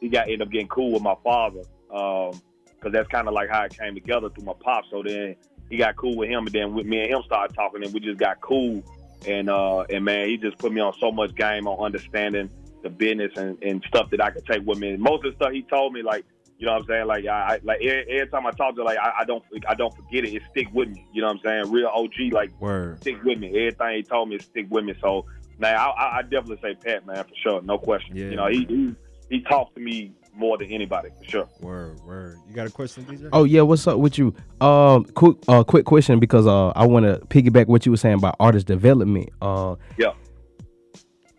[0.00, 1.62] he got ended up getting cool with my father.
[1.90, 2.40] Um,
[2.76, 4.84] because that's kind of like how it came together through my pop.
[4.90, 5.34] So then
[5.70, 8.00] he got cool with him, and then with me and him started talking, and we
[8.00, 8.82] just got cool.
[9.26, 12.50] And uh, and man, he just put me on so much game on understanding
[12.82, 14.90] the business and, and stuff that I could take with me.
[14.90, 16.24] And most of the stuff he told me, like
[16.58, 18.82] you know what I'm saying, like I, I like every, every time I talk to,
[18.82, 20.34] like I, I don't I don't forget it.
[20.34, 21.06] It stick with me.
[21.12, 21.72] You know what I'm saying?
[21.72, 22.98] Real OG, like Word.
[23.00, 23.48] stick with me.
[23.48, 24.94] Everything he told me, stick with me.
[25.02, 25.26] So
[25.58, 28.16] man, I, I, I definitely say Pat, man, for sure, no question.
[28.16, 28.24] Yeah.
[28.26, 28.94] You know, he, he
[29.28, 31.48] he talked to me more than anybody, for sure.
[31.60, 31.98] Word.
[32.06, 32.38] Word.
[32.48, 33.28] You got a question, DJ?
[33.32, 34.34] Oh yeah, what's up with you?
[34.60, 38.16] Um, quick, uh, quick question because uh, I want to piggyback what you were saying
[38.18, 39.28] about artist development.
[39.42, 40.12] Uh, Yeah.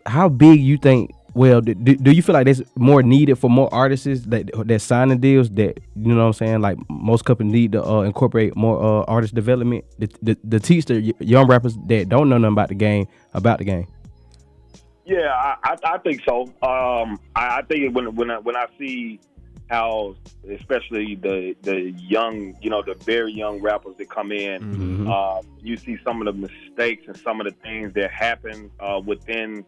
[0.06, 1.12] how big you think?
[1.38, 4.80] Well, do, do do you feel like that's more needed for more artists that that
[4.80, 5.48] signing deals?
[5.50, 6.60] That you know what I'm saying?
[6.62, 10.86] Like most companies need to uh, incorporate more uh, artist development to, to, to teach
[10.86, 13.86] the y- young rappers that don't know nothing about the game about the game.
[15.06, 16.42] Yeah, I, I, I think so.
[16.60, 19.20] Um, I, I think when when I, when I see
[19.70, 20.16] how,
[20.52, 25.08] especially the the young, you know, the very young rappers that come in, Mhm.
[25.08, 29.00] uh, you see some of the mistakes and some of the things that happen uh,
[29.04, 29.64] within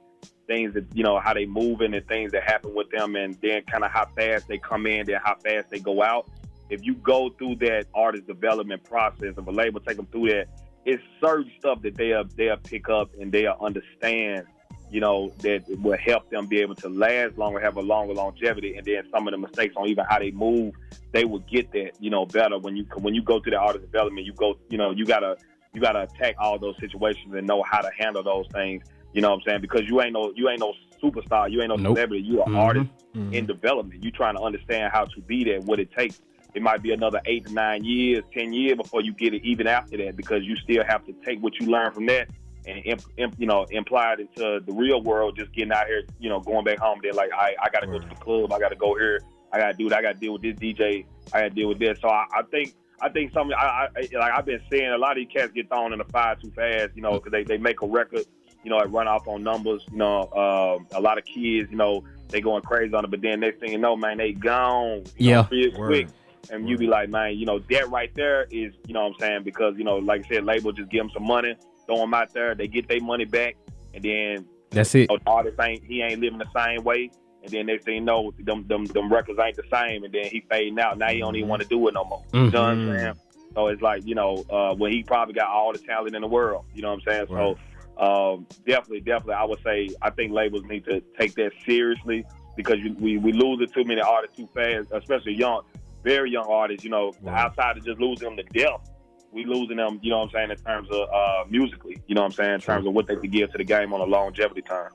[0.51, 3.63] things that you know how they moving and things that happen with them, and then
[3.63, 6.29] kind of how fast they come in, then how fast they go out.
[6.69, 10.49] If you go through that artist development process, if a label take them through that,
[10.85, 14.47] it's certain stuff that they'll they'll pick up and they'll understand
[14.91, 18.75] you know, that will help them be able to last longer, have a longer longevity,
[18.77, 20.75] and then some of the mistakes on even how they move,
[21.13, 23.85] they will get that, you know, better when you when you go through the artist
[23.85, 24.27] development.
[24.27, 25.37] You go, you know, you gotta
[25.73, 28.83] you gotta attack all those situations and know how to handle those things.
[29.13, 29.61] You know what I'm saying?
[29.61, 31.97] Because you ain't no you ain't no superstar, you ain't no Nope.
[31.97, 32.59] celebrity, you an Mhm.
[32.59, 33.33] artist Mhm.
[33.33, 34.05] in development.
[34.05, 36.21] You trying to understand how to be there, what it takes.
[36.55, 39.43] It might be another eight to nine years, ten years before you get it.
[39.45, 42.29] Even after that, because you still have to take what you learn from that
[42.67, 45.37] and imp, imp, you know imply it into the real world.
[45.37, 46.99] Just getting out here, you know, going back home.
[47.03, 48.53] They're like, I I got to go to the club.
[48.53, 49.21] I got to go here.
[49.53, 49.93] I got to do it.
[49.93, 51.05] I got to deal with this DJ.
[51.33, 51.99] I got to deal with this.
[52.01, 52.75] So I, I think.
[53.03, 55.71] I think some, I, I, like I've been seeing a lot of these cats get
[55.71, 58.27] thrown in the fire too fast, you know, because they, they make a record,
[58.63, 61.77] you know, it run off on numbers, you know, um, a lot of kids, you
[61.77, 65.05] know, they going crazy on it, but then next thing you know, man, they gone,
[65.17, 65.43] you Yeah.
[65.43, 66.09] know, real quick.
[66.51, 69.19] And you be like, man, you know, that right there is, you know what I'm
[69.21, 69.43] saying?
[69.45, 71.55] Because, you know, like I said, label just give them some money,
[71.87, 73.57] throw them out there, they get their money back,
[73.95, 75.03] and then That's it.
[75.03, 77.11] you know, the artist ain't, he ain't living the same way.
[77.43, 80.25] And then next thing you know, them, them, them records ain't the same, and then
[80.27, 80.99] he fading out.
[80.99, 82.23] Now he don't even want to do it no more.
[82.33, 83.01] You know what I'm Mhm.
[83.01, 83.15] saying?
[83.55, 86.29] So it's like, you know, uh, when he probably got all the talent in the
[86.29, 86.65] world.
[86.75, 87.27] You know what I'm saying?
[87.29, 87.59] So
[88.01, 92.25] um, definitely, definitely, I would say I think labels need to take that seriously
[92.57, 95.63] because you, we we losing too many artists too fast, especially young,
[96.03, 96.83] very young artists.
[96.85, 97.39] You know, Right.
[97.39, 98.91] outside of just losing them to death,
[99.33, 99.99] we losing them.
[100.03, 101.99] You know what I'm saying in terms of uh, musically.
[102.07, 103.93] You know what I'm saying in terms of what they could give to the game
[103.93, 104.91] on a longevity time.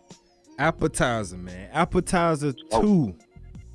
[0.60, 1.70] appetizer, man.
[1.74, 2.82] Appetizer Oh.
[2.82, 3.16] two.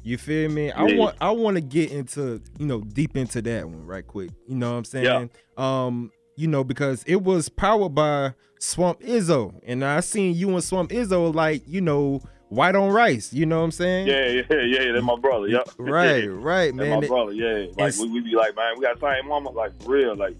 [0.03, 0.73] You feel me?
[0.73, 4.31] I want I want to get into, you know, deep into that one right quick.
[4.49, 5.31] You know what I'm saying?
[5.59, 9.55] Um, you know, because it was powered by Swamp Izzo.
[9.67, 13.33] And I seen you and Swamp Izzo like, you know, white on rice.
[13.33, 14.07] You know what I'm saying?
[14.09, 14.93] Yeah, yeah, yeah.
[14.93, 15.47] That's my brother.
[15.49, 15.71] Yep.
[15.79, 17.01] Right, right, That's man.
[17.01, 17.33] my brother.
[17.33, 17.67] Yeah.
[17.79, 19.51] Like we, we be like, man, we got the same mama.
[19.51, 20.17] Like for real.
[20.17, 20.37] Like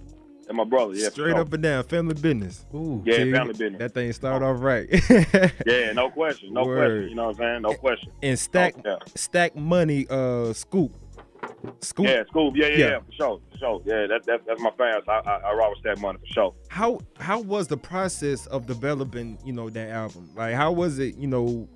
[0.49, 0.95] And my brother.
[0.95, 1.11] Yeah.
[1.11, 2.67] Straight up and down, family business.
[2.75, 3.03] Ooh.
[3.07, 3.79] Yeah, See, family business.
[3.79, 4.89] That thing started off right.
[5.67, 6.53] Yeah, no question.
[6.53, 6.77] No Word.
[6.79, 7.09] question.
[7.11, 7.63] You know what I'm saying?
[7.63, 8.11] No question.
[8.23, 8.97] and stack Oh, yeah.
[9.15, 10.93] stack money uh scoop.
[11.81, 12.07] Scoop.
[12.07, 12.55] Yeah, Scoop.
[12.57, 12.89] Yeah, yeah, Yeah.
[12.89, 13.83] yeah, for sure, for sure.
[13.85, 15.05] Yeah, that, that that's my fans.
[15.09, 16.55] I, I, I rock with that money for sure.
[16.69, 21.17] how how was the process of developing you know that album like how was it
[21.17, 21.69] you know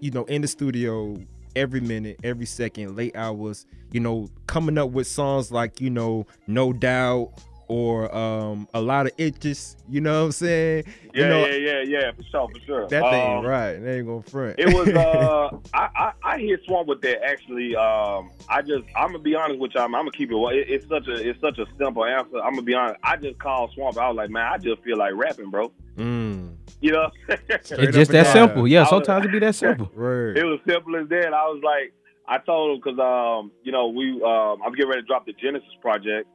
[0.00, 1.16] you know in the studio
[1.54, 6.26] every minute every second late hours you know coming up with songs like you know
[6.46, 7.30] no doubt
[7.72, 11.56] or um a lot of itches you know what i'm saying Yeah, you know yeah,
[11.56, 12.88] yeah, yeah, for sure, for sure.
[12.88, 16.60] that thing Um, right they ain't gonna front It was uh I, I I hit
[16.66, 17.74] Swamp with that actually.
[17.76, 19.84] Um I just I'm gonna be honest with y'all.
[19.84, 20.66] I'm, gonna keep it, it.
[20.74, 22.38] It's such a it's such a simple answer.
[22.40, 22.98] I'm gonna be honest.
[23.02, 23.96] I just called Swamp.
[23.96, 25.72] I was like, man, I just feel like rapping, bro.
[25.96, 27.10] mm, You know.
[27.48, 28.32] It's just that down.
[28.34, 28.68] simple.
[28.68, 29.90] Yeah, was- sometimes it be that simple.
[29.96, 31.32] word it was simple as that.
[31.32, 31.92] I was like,
[32.28, 35.32] I told him because um, you know we um, I'm getting ready to drop the
[35.32, 36.28] Genesis project.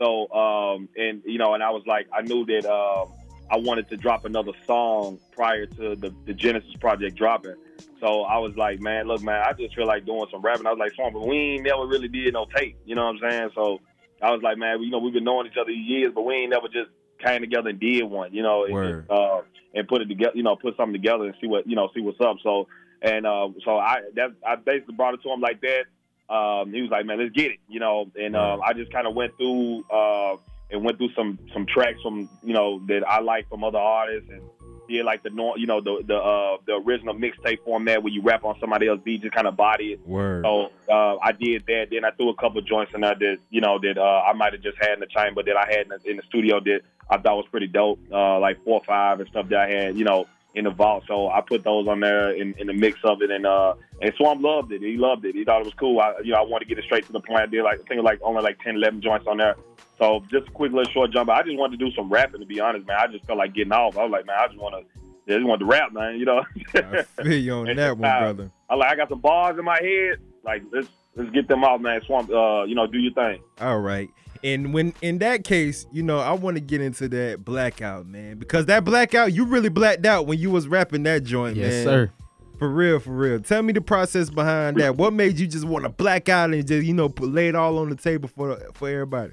[0.00, 3.12] So um, and you know, and I was like, I knew that um,
[3.50, 7.56] I wanted to drop another song prior to the, the Genesis project dropping.
[8.00, 10.66] So I was like, man, look, man, I just feel like doing some rapping.
[10.66, 12.78] I was like, Swamp, but we ain't never really did no tape.
[12.86, 13.50] You know what I'm saying?
[13.54, 13.80] So
[14.22, 16.50] I was like, man, you know, we've been knowing each other years, but we ain't
[16.50, 16.90] never just
[17.22, 18.32] came together and did one.
[18.32, 18.74] You know, and,
[19.10, 19.42] uh,
[19.74, 20.32] and put it together.
[20.34, 22.36] You know, put something together and see what you know, see what's up.
[22.42, 22.68] So
[23.02, 25.84] and uh, so I that I basically brought it to him like that.
[26.30, 27.60] Um, he was like, man, let's get it.
[27.68, 30.36] You know, and um, I just kind of went through uh,
[30.70, 34.30] and went through some some tracks from you know that I like from other artists
[34.30, 34.42] and
[34.88, 38.22] did like the nor- you know the the uh, the original mixtape format where you
[38.22, 40.06] rap on somebody else's beat, just kind of body it.
[40.06, 40.44] Word.
[40.44, 41.86] So uh, I did that.
[41.90, 44.52] Then I threw a couple joints in there that you know that uh, I might
[44.52, 46.80] have just had in the chamber that I had in the, in the studio that
[47.08, 49.98] I thought was pretty dope, uh, like four or five and stuff that I had,
[49.98, 51.04] you know, in the vault.
[51.06, 54.12] So I put those on there in, in the mix of it, and uh, and
[54.16, 54.82] Swamp loved it.
[54.82, 55.34] He loved it.
[55.34, 56.00] He thought it was cool.
[56.00, 57.40] I, you know, I wanted to get it straight to the point.
[57.40, 59.56] I did like I think like only like 10, 11 joints on there.
[59.98, 61.30] So just a quick little short jump.
[61.30, 62.40] I just wanted to do some rapping.
[62.40, 63.96] To be honest, man, I just felt like getting off.
[63.96, 65.00] I was like, man, I just want to.
[65.28, 66.18] I just want to rap, man.
[66.18, 66.42] You know.
[66.74, 68.50] I feel you on that one, uh, brother.
[68.68, 70.18] I like I got some bars in my head.
[70.42, 72.00] Like let's let's get them out, man.
[72.06, 73.40] Swamp, uh, you know, do your thing.
[73.60, 74.08] All right.
[74.42, 78.38] And when in that case, you know, I want to get into that blackout, man,
[78.38, 81.84] because that blackout, you really blacked out when you was rapping that joint, Yes, man.
[81.84, 82.10] sir.
[82.58, 83.40] For real, for real.
[83.40, 84.96] Tell me the process behind that.
[84.96, 87.54] What made you just want to black out and just, you know, put lay it
[87.54, 89.32] all on the table for for everybody?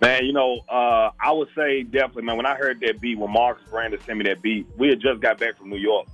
[0.00, 2.36] Man, you know, uh, I would say definitely, man.
[2.36, 5.20] When I heard that beat, when Marcus Brandon sent me that beat, we had just
[5.20, 6.06] got back from New York,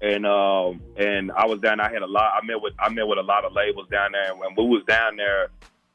[0.00, 1.80] and um, and I was down.
[1.80, 2.32] I had a lot.
[2.40, 4.64] I met with I met with a lot of labels down there, and when we
[4.76, 5.48] was down there,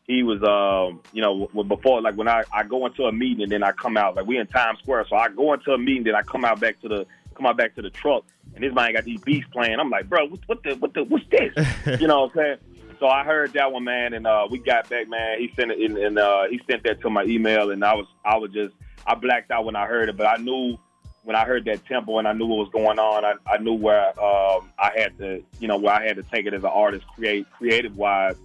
[0.06, 3.52] he was, um, you know, before like when I, I go into a meeting and
[3.52, 6.04] then I come out, like we in Times Square, so I go into a meeting,
[6.04, 8.74] then I come out back to the come out back to the truck, and this
[8.74, 9.80] man got these beats playing.
[9.80, 11.54] I'm like, bro, what, what the what the what's this?
[12.02, 12.58] you know what I'm saying?
[13.00, 15.40] So I heard that one, man, and uh, we got back, man.
[15.40, 18.06] He sent it, and, and uh, he sent that to my email, and I was,
[18.24, 18.74] I was just,
[19.06, 20.78] I blacked out when I heard it, but I knew
[21.24, 23.74] when I heard that tempo and I knew what was going on, I, I knew
[23.74, 26.70] where um, I had to, you know, where I had to take it as an
[26.70, 28.36] artist, create creative wise,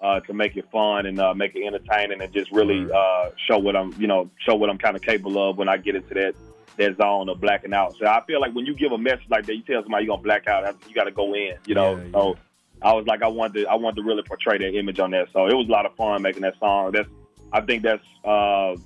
[0.00, 3.58] uh, to make it fun and uh, make it entertaining and just really uh, show
[3.58, 6.14] what I'm, you know, show what I'm kind of capable of when I get into
[6.14, 6.34] that
[6.76, 7.96] that zone of blacking out.
[7.98, 10.12] So I feel like when you give a message like that, you tell somebody you're
[10.12, 11.96] gonna black out, you got to go in, you know.
[11.96, 12.36] Yeah, So
[12.80, 15.28] I was like, I wanted, to, I wanted to really portray that image on that.
[15.32, 16.92] So it was a lot of fun making that song.
[16.92, 17.08] That's,
[17.52, 18.76] I think that's uh,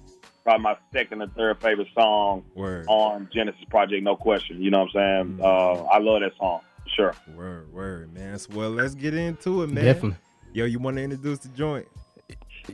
[0.42, 2.86] probably my second or third favorite song Word.
[2.88, 4.62] on Genesis Project, no question.
[4.62, 5.38] You know what I'm saying?
[5.38, 5.42] Mm.
[5.42, 6.60] Uh, I love that song,
[6.96, 7.14] sure.
[7.36, 8.38] Word, word, man.
[8.38, 9.84] So, well, let's get into it, man.
[9.84, 10.16] Definitely.
[10.52, 11.88] Yo, you want to introduce the joint?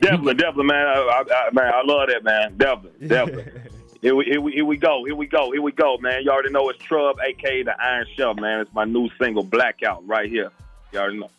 [0.01, 0.87] Definitely, definitely, man.
[0.87, 2.57] I, I, I, man, I love that, man.
[2.57, 3.53] Definitely, definitely.
[4.03, 5.05] Here we, here, we, here we go.
[5.05, 5.53] Here we go.
[5.53, 6.23] Here we go, man.
[6.25, 8.61] You already know it's Trub, aka the Iron Chef, man.
[8.61, 10.51] It's my new single, Blackout, right here.
[10.93, 11.31] You already know.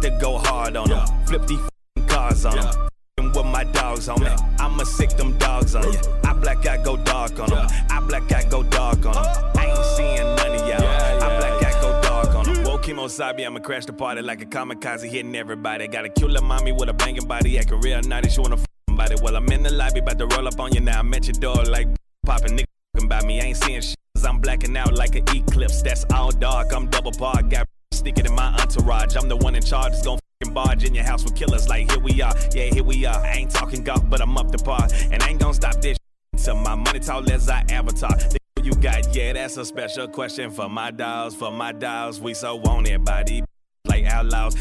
[0.00, 1.06] To go hard on them.
[1.26, 1.60] Flip these
[2.08, 2.74] cars on them.
[3.18, 4.28] With my dogs on me.
[4.58, 5.98] I'ma sick them dogs on you.
[6.24, 7.66] I black out, go dark on them.
[7.90, 9.24] I black out, go dark on them.
[9.56, 11.22] I ain't seeing none of y'all.
[11.22, 12.64] I black out, go dark on them.
[12.64, 15.86] Whoa, Kimo Sabi, I'ma crash the party like a kamikaze, hitting everybody.
[15.86, 18.32] Got a killer mommy with a banging body, acting real nice.
[18.34, 19.14] She wanna f somebody.
[19.22, 20.98] Well, I'm in the lobby, about to roll up on you now.
[20.98, 21.86] I'm at your door like
[22.26, 23.40] popping nigga by me.
[23.40, 23.96] I ain't seeing shit.
[24.14, 25.82] 'cause I'm blacking out like an eclipse.
[25.82, 26.72] That's all dark.
[26.74, 27.48] I'm double park.
[27.48, 27.66] Got
[28.00, 29.14] sticking in my entourage.
[29.16, 29.92] I'm the one in charge.
[29.92, 31.68] It's gon' f***ing barge in your house with killers.
[31.68, 32.34] Like here we are.
[32.52, 33.20] Yeah, here we are.
[33.20, 34.88] I ain't talking golf, but I'm up to par.
[35.10, 35.98] And I ain't gon' stop this
[36.36, 38.16] till my money tall as I avatar.
[38.16, 41.34] The you got, yeah, that's a special question for my dolls.
[41.34, 43.44] For my dolls, we so want it by these
[43.86, 44.56] like outlaws.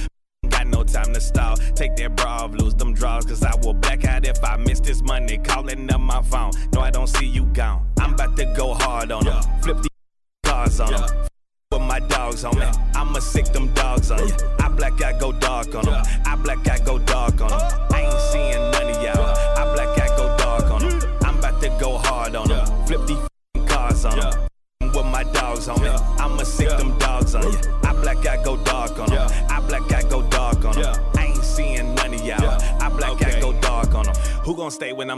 [0.48, 1.58] Got no time to stall.
[1.76, 3.26] Take that bra off, lose them draws.
[3.26, 5.38] Cause I will black out if I miss this money.
[5.38, 6.52] Calling up my phone.
[6.74, 7.86] No, I don't see you gone.
[8.00, 8.69] I'm about to go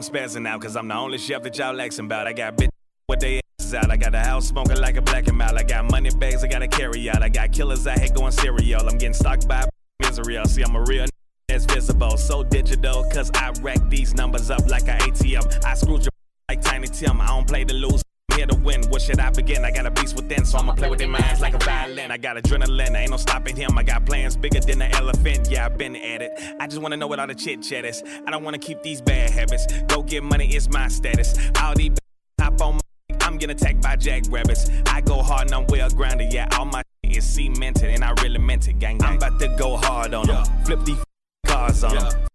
[0.02, 0.60] I'm spazzing out?
[0.60, 2.26] Cause I'm the only chef that y'all asking about.
[2.26, 2.70] I got bitch
[3.08, 3.92] with they asses out.
[3.92, 5.56] I got the house smoking like a black and mild.
[5.60, 7.22] I got money bags I gotta carry out.
[7.22, 8.90] I got killers out here going serial.
[8.90, 9.64] I'm getting stalked by
[10.10, 10.46] Israel.
[10.46, 11.06] See, I'm a real
[11.48, 13.04] that's visible, so digital.
[13.12, 15.64] Cause I rack these numbers up like a ATM.
[15.64, 16.12] I screwed your
[16.50, 17.22] like Tiny Tim.
[17.22, 18.02] I don't play the lose
[18.36, 18.84] here to win.
[18.90, 19.66] Where should I begin?
[19.66, 22.12] I got a beast within, so I'ma play with their minds like a violin.
[22.12, 23.78] I got adrenaline, I ain't no stopping him.
[23.78, 25.50] I got plans bigger than the elephant.
[25.50, 26.32] Yeah, I've been at it.
[26.60, 28.04] I just wanna know what all the chit chat is.
[28.26, 29.66] I don't wanna keep these bad habits.
[29.88, 31.36] Go get money is my status.
[31.62, 31.98] All these
[32.40, 32.82] hop on my
[33.22, 34.70] I'm getting attacked by jackrabbits.
[34.88, 36.34] I go hard and I'm well grounded.
[36.34, 39.02] Yeah, all my is cemented and I really meant it, gang.
[39.04, 40.46] I'm about to go hard on them.
[40.66, 41.04] Flip these
[41.46, 42.06] cars on them.
[42.06, 42.31] With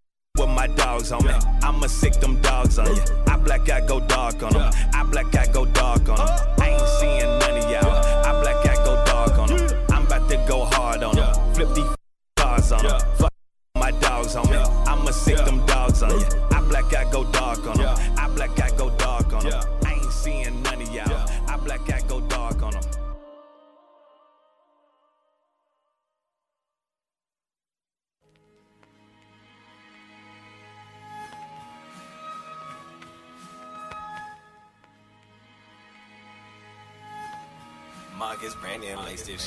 [0.57, 3.03] my dogs on me, I'ma sick them dogs on you.
[3.27, 4.73] I black out, go dark on them.
[4.95, 6.29] I black out, go dark on them.
[6.59, 7.93] I ain't seeing none of y'all.
[8.25, 9.85] I black out, go dark on them.
[9.91, 11.55] I'm about to go hard on them.
[11.55, 11.85] Flip these
[12.37, 13.01] cars on them.
[13.19, 13.33] Fuck
[13.77, 16.27] my dogs on me, I'ma sick them dogs on you.
[16.51, 17.95] I black out, go dark on them.
[18.17, 18.89] I black out, go
[38.19, 39.43] Marcus Brandon laced shit.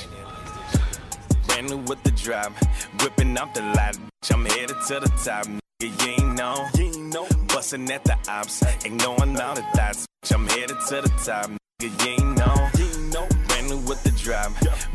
[1.46, 2.52] Brand new with the drop,
[3.00, 3.96] whipping up the lot.
[3.96, 5.46] Bitch, I'm headed to the top.
[5.82, 7.26] Nigga, you ain't know.
[7.48, 10.06] Bustin' at the ops, ignoring all the thoughts.
[10.22, 11.50] Bitch, I'm headed to the top.
[11.80, 13.28] Nigga, you ain't know.
[13.48, 14.52] Brand new with the drop,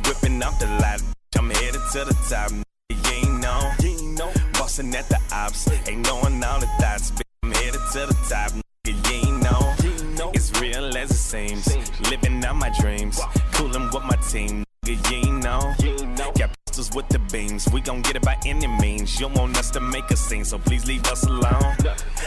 [0.07, 1.01] whipping up the lot.
[1.01, 2.51] Bitch, I'm headed to the top.
[2.51, 3.41] Nigga, you ain't
[4.17, 4.31] know.
[4.53, 7.11] Bustin' at the ops, ignoring all the thoughts.
[7.11, 8.51] Bitch, I'm headed to the top.
[8.85, 9.94] Nigga, you ain't know.
[10.47, 11.65] It's real as it seems.
[12.12, 13.19] Living out my dreams.
[13.53, 14.63] Coolin' with my team.
[14.86, 15.73] Nigga, you know.
[16.38, 17.67] Got pistols with the beams.
[17.73, 19.19] We gon' get it by any means.
[19.19, 21.75] You want us to make a scene, so please leave us alone.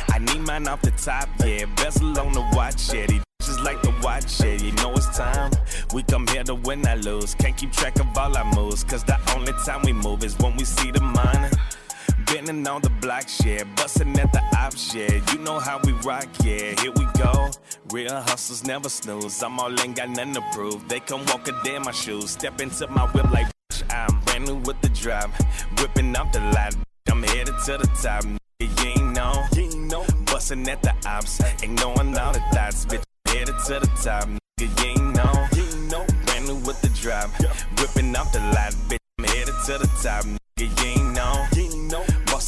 [0.09, 1.67] I need mine off the top, yeah.
[1.77, 3.07] Bezel on the watch, yeah.
[3.07, 4.55] These just like the watch, yeah.
[4.55, 5.53] You know it's time.
[5.95, 7.37] We come here to win, I lose.
[7.37, 10.57] Can't keep track of all our moves, cause the only time we move is when
[10.57, 11.51] we see the money.
[12.31, 15.21] Bending on the block, yeah, busting at the ops, yeah.
[15.33, 16.79] You know how we rock, yeah.
[16.79, 17.51] Here we go.
[17.91, 19.43] Real hustlers never snooze.
[19.43, 20.87] I'm all in, got nothing to prove.
[20.89, 22.31] They come walk a day in my shoes.
[22.33, 25.31] Step into my whip like bitch, I'm brand new with the drop,
[25.81, 26.77] whipping up the lot.
[27.11, 28.25] I'm headed to the top.
[28.25, 30.05] Nigga, you ain't know.
[30.27, 32.85] Busting at the ops, ignoring all the thoughts.
[32.85, 34.29] Bitch, headed to the top.
[34.61, 36.05] Nigga, you ain't know.
[36.27, 37.31] Brand new with the drop,
[37.81, 38.75] whipping up the lot.
[38.89, 40.25] Bitch, I'm headed to the top.
[40.25, 41.58] Nigga, you ain't know.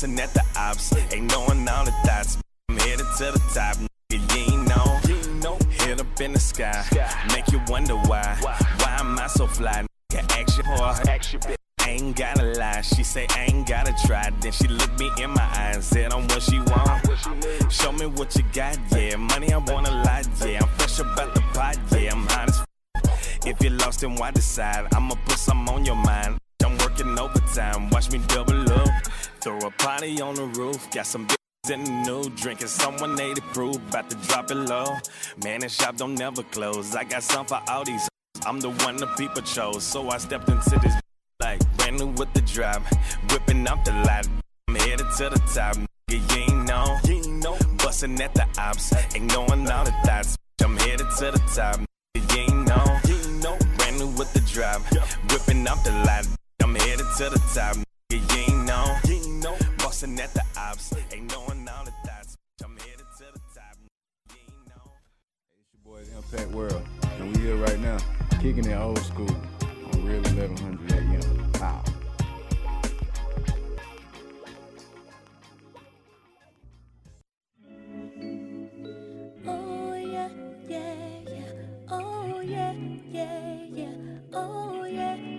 [0.01, 2.39] Busting at the ops, ignoring all the thoughts.
[2.71, 3.77] I'm headed to the top.
[4.09, 5.59] You ain't know.
[5.81, 6.83] Head up in the sky,
[7.35, 8.35] make you wonder why.
[8.41, 9.85] Why am I so fly?
[10.11, 11.07] Nigga, action hard.
[11.07, 14.31] I ain't gotta lie, she say I ain't gotta try.
[14.41, 17.71] Then she looked me in my eyes, said I'm what she want.
[17.71, 19.17] Show me what you got, yeah.
[19.17, 20.61] Money I want a lot, yeah.
[20.63, 22.15] I'm fresh about the pot, yeah.
[22.15, 22.65] I'm f-
[23.45, 24.87] If you're lost, then why decide?
[24.95, 26.39] I'ma put some on your mind.
[27.01, 29.07] Working overtime, watch me double up.
[29.41, 33.41] Throw a party on the roof, got some bitches in the new, drinking someone 80
[33.55, 34.99] proof, about to drop it low.
[35.43, 36.95] Man, the shop don't never close.
[36.95, 38.07] I got some for all these.
[38.45, 40.95] I'm the one the people chose, so I stepped into this
[41.41, 42.83] like brand new with the drop,
[43.31, 44.29] whipping up the lot.
[44.69, 45.77] I'm headed to the top,
[46.11, 47.57] nigga, you ain't know.
[47.79, 50.37] Busting at the ops, ignoring all the thoughts.
[50.63, 51.81] I'm headed to the top,
[52.15, 53.59] nigga, you ain't know.
[53.79, 54.83] Brand new with the drop,
[55.33, 56.27] whipping up the lot.
[56.71, 57.77] I'm headed to the top,
[58.13, 59.57] nigga, you ain't know.
[59.79, 62.37] Busting at the ops, ignoring all the thoughts.
[62.63, 64.93] I'm headed to the top, nigga, you ain't know.
[65.85, 66.87] Boys Impact World,
[67.19, 67.99] and we here right now,
[68.41, 69.35] kicking it old school
[69.93, 71.00] on Real 1100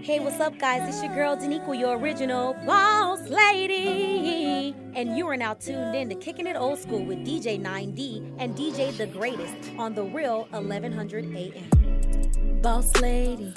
[0.04, 0.90] Hey, what's up, guys?
[0.90, 6.16] It's your girl Daniqua, your original boss lady, and you are now tuned in to
[6.16, 11.26] Kicking It Old School with DJ 9D and DJ The Greatest on the Real 1100
[11.36, 12.62] AM.
[12.64, 13.54] Boss lady,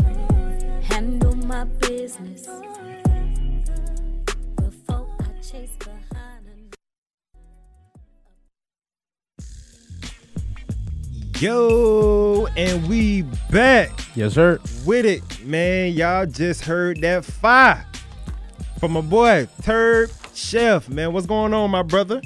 [0.82, 2.46] handle my business
[4.56, 6.03] before I chase behind.
[11.34, 14.60] A Yo, and we back Yes, sir.
[14.84, 15.92] with it, man.
[15.92, 17.84] Y'all just heard that fire
[18.78, 21.12] from my boy Trub Chef, man.
[21.12, 22.20] What's going on, my brother?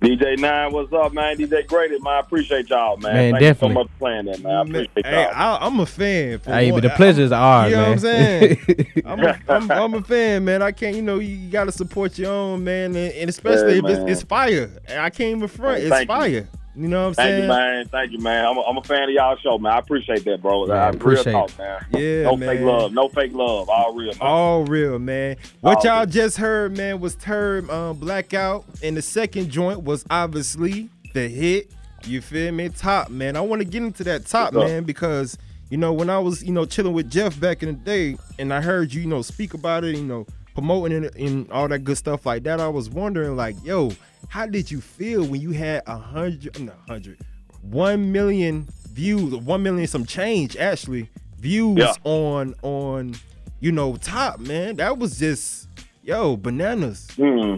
[0.00, 1.36] DJ Nine, what's up, man?
[1.36, 2.14] DJ Graded, man.
[2.14, 3.12] I appreciate y'all, man.
[3.14, 3.68] Man, Thank definitely.
[3.68, 4.52] you so much for playing that, man.
[4.52, 5.32] I appreciate Hey, y'all.
[5.34, 6.38] I, I'm a fan.
[6.38, 7.90] For Hey, one- but the pleasure is ours, You know man.
[7.90, 8.58] what I'm saying?
[9.04, 10.62] I'm a, I'm, I'm a fan, man.
[10.62, 13.78] I can't, you know, you got to support your own, man, and, and especially Yeah,
[13.80, 14.08] if it's, man.
[14.08, 14.70] it's fire.
[14.88, 15.82] I can't even front.
[15.82, 16.28] Hey, It's fire.
[16.28, 16.48] you.
[16.74, 16.82] Fire.
[16.82, 16.88] You.
[16.88, 17.42] know what I'm Thank saying?
[17.42, 17.88] you, man.
[17.88, 18.44] Thank you, man.
[18.44, 19.72] I'm a, I'm a fan of y'all show, man.
[19.72, 20.66] I appreciate that, bro.
[20.66, 21.48] Man, I appreciate real it.
[21.48, 21.86] talk, man.
[21.92, 22.48] Yeah, no man.
[22.48, 22.92] fake love.
[22.92, 23.68] No fake love.
[23.68, 24.18] All real, man.
[24.20, 25.36] All real, man.
[25.60, 26.06] What All y'all real.
[26.06, 31.70] just heard, man, was Trub um, Blackout, and the second joint was obviously the hit
[32.04, 32.68] You feel me?
[32.68, 33.36] Top man.
[33.36, 35.36] I want to get into that top man because
[35.70, 38.52] you know when I was you know chilling with Jeff back in the day, and
[38.54, 41.80] I heard you you know speak about it, you know promoting it and all that
[41.80, 42.60] good stuff like that.
[42.60, 43.92] I was wondering like, yo,
[44.30, 47.18] how did you feel when you had a hundred, not a hundred,
[47.62, 51.94] one million views, one million some change actually views Yeah.
[52.04, 53.14] on on
[53.60, 54.76] you know top man?
[54.76, 55.68] That was just
[56.02, 57.08] yo bananas.
[57.16, 57.56] Hmm.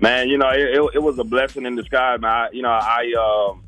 [0.00, 2.30] Man, you know, it, it, it was a blessing in disguise, man.
[2.30, 3.62] I, you know, I, um,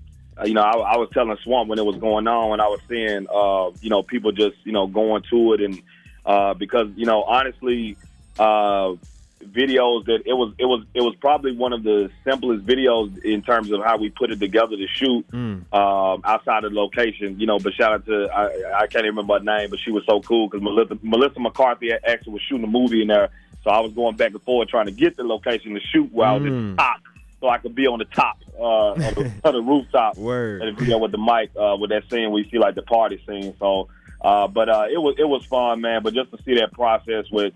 [0.46, 2.80] you know, I, I was telling Swamp when it was going on, and I was
[2.88, 5.80] seeing, uh, you know, people just, you know, going to it, and
[6.26, 7.96] uh, because, you know, honestly,
[8.38, 8.94] uh,
[9.40, 13.42] videos that it was, it was, it was probably one of the simplest videos in
[13.42, 15.24] terms of how we put it together to shoot
[15.72, 17.38] um, outside of the location.
[17.38, 19.90] You know, but shout out to I, I can't even remember her name, but she
[19.90, 23.30] was so cool because Melissa, Melissa McCarthy actually was shooting a movie in there.
[23.64, 26.34] So I was going back and forth trying to get the location to shoot while
[26.34, 26.76] I was at Mm.
[26.76, 26.96] the top,
[27.40, 30.16] so I could be on the top uh, of, the, of the rooftop.
[30.16, 30.62] Word.
[30.62, 33.54] And video with the mic uh, with that scene, we see like the party scene.
[33.58, 33.88] So,
[34.20, 36.02] uh, but uh, it was it was fun, man.
[36.02, 37.52] But just to see that process with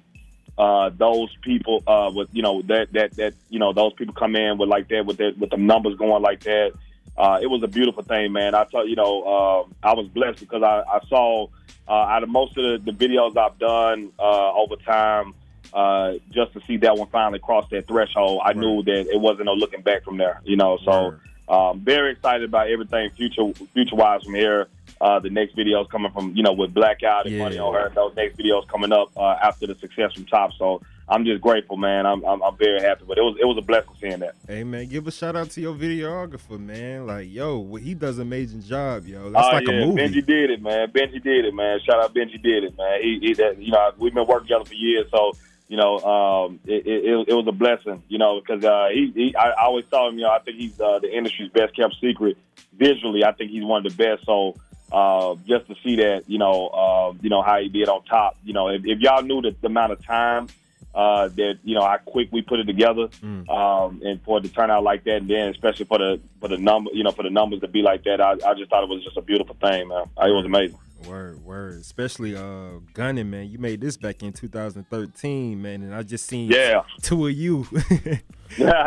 [0.58, 4.36] uh, those people, uh, with you know that that that you know those people come
[4.36, 6.72] in with like that with that with the numbers going like that.
[7.16, 8.54] Uh, it was a beautiful thing, man.
[8.54, 11.46] I thought, you know, uh, I was blessed because I, I saw
[11.86, 15.34] uh, out of most of the, the videos I've done uh, over time,
[15.74, 19.46] uh, just to see that one finally cross that threshold, I knew that it wasn't
[19.46, 20.40] no looking back from there.
[20.44, 21.14] You know, so
[21.48, 24.68] um, very excited about everything future future wise from here.
[25.02, 27.42] Uh, the next videos coming from you know with Blackout and Yeah.
[27.42, 27.90] Money on Her.
[27.92, 30.52] Those next videos coming up uh, after the success from Top.
[30.56, 32.06] So I'm just grateful, man.
[32.06, 33.04] I'm, I'm I'm very happy.
[33.08, 34.36] But it was it was a blessing seeing that.
[34.46, 37.08] Hey man, give a shout out to your videographer, man.
[37.08, 39.28] Like, yo, he does an amazing job, yo.
[39.30, 40.02] That's oh like yeah, a movie.
[40.02, 40.88] Benji did it, man.
[40.92, 41.80] Benji did it, man.
[41.84, 43.02] Shout out Benji did it, man.
[43.02, 45.32] He, he that, you know, we've been working together for years, so
[45.68, 49.10] you know, um, it, it, it, it was a blessing, you know, because uh, he,
[49.14, 51.74] he, I, I always tell him, you know, I think he's uh, the industry's best
[51.74, 52.36] kept secret
[52.76, 53.24] visually.
[53.24, 54.26] I think he's one of the best.
[54.26, 54.54] So
[54.92, 58.36] uh, just to see that, you know, uh, you know how he did on top,
[58.44, 60.50] you know, if, if y'all knew the, the amount of time
[60.94, 64.48] uh, that you know how quick we put it together, um, and for it to
[64.48, 67.22] turn out like that, and then especially for the for the number, you know, for
[67.22, 69.56] the numbers to be like that, I, I just thought it was just a beautiful
[69.60, 70.04] thing, man.
[70.18, 70.78] It was amazing.
[71.08, 71.80] Word, word.
[71.80, 73.48] Especially uh Gunning, man.
[73.50, 76.82] You made this back in 2013, man, and I just seen Yeah.
[77.02, 77.64] two of you.
[78.56, 78.84] two, Yeah,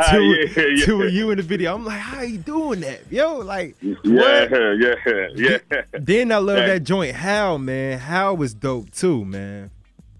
[0.56, 0.84] yeah.
[0.86, 1.74] two of you in the video.
[1.74, 3.00] I'm like, how you doing that?
[3.10, 4.50] Yo, like Yeah, what?
[4.80, 5.82] yeah, yeah.
[5.92, 6.66] Then I love Yeah.
[6.68, 7.98] that joint How, man.
[7.98, 9.70] How was dope too, man.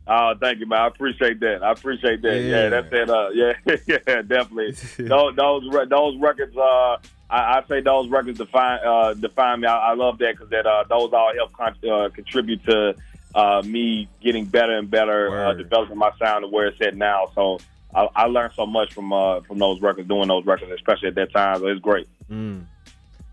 [0.09, 0.81] Oh, thank you, man.
[0.81, 1.63] I appreciate that.
[1.65, 2.41] I appreciate that.
[2.41, 2.69] Yeah, Yeah.
[2.69, 3.11] that's it.
[3.11, 3.53] Uh, yeah,
[3.87, 4.73] yeah, definitely.
[4.99, 6.57] those those re- those records.
[6.57, 6.99] Uh,
[7.29, 9.67] I, I say those records define uh, define me.
[9.67, 12.95] I, I love that because that uh, those all help con- uh, contribute to
[13.35, 17.31] uh, me getting better and better, uh, developing my sound to where it's at now.
[17.35, 17.59] So
[17.95, 21.17] I, I learned so much from uh, from those records, doing those records, especially at
[21.17, 21.59] that time.
[21.59, 22.09] So it's great.
[22.31, 22.65] Mm.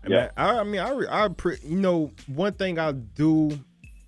[0.06, 0.08] Yeah.
[0.08, 1.28] Man, I, I mean, I, re- I,
[1.62, 3.58] you know, one thing I do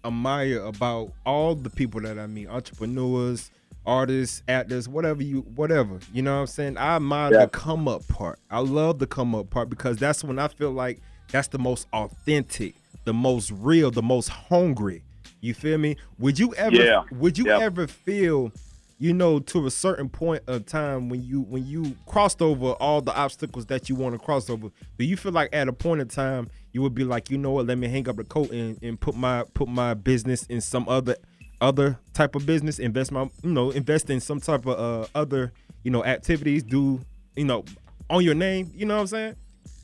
[0.07, 3.51] admire about all the people that I meet, entrepreneurs,
[3.85, 6.77] artists, actors, whatever you, whatever, you know what I'm saying?
[6.77, 7.41] I admire Yeah.
[7.43, 8.39] the come up part.
[8.51, 11.01] I love the come up part because that's when I feel like
[11.31, 15.03] that's the most authentic, the most real, the most hungry.
[15.41, 15.97] You feel me?
[16.19, 17.03] Would you ever, Yeah.
[17.13, 17.61] would you Yep.
[17.61, 18.51] ever feel
[18.99, 23.01] you know to a certain point of time when you when you crossed over all
[23.01, 24.69] the obstacles that you want to cross over
[24.99, 27.51] do you feel like at a point in time you would be like you know
[27.51, 30.61] what let me hang up the coat and, and put my put my business in
[30.61, 31.15] some other
[31.61, 35.53] other type of business invest my you know invest in some type of uh, other
[35.83, 37.01] you know activities do
[37.37, 37.65] you know
[38.09, 39.37] on your name you know what i'm saying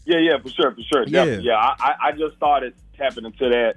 [0.04, 1.04] Yeah, yeah, for sure, for sure.
[1.06, 1.24] Yeah.
[1.24, 1.44] Definitely.
[1.46, 3.76] Yeah, I, I- I just started tapping into that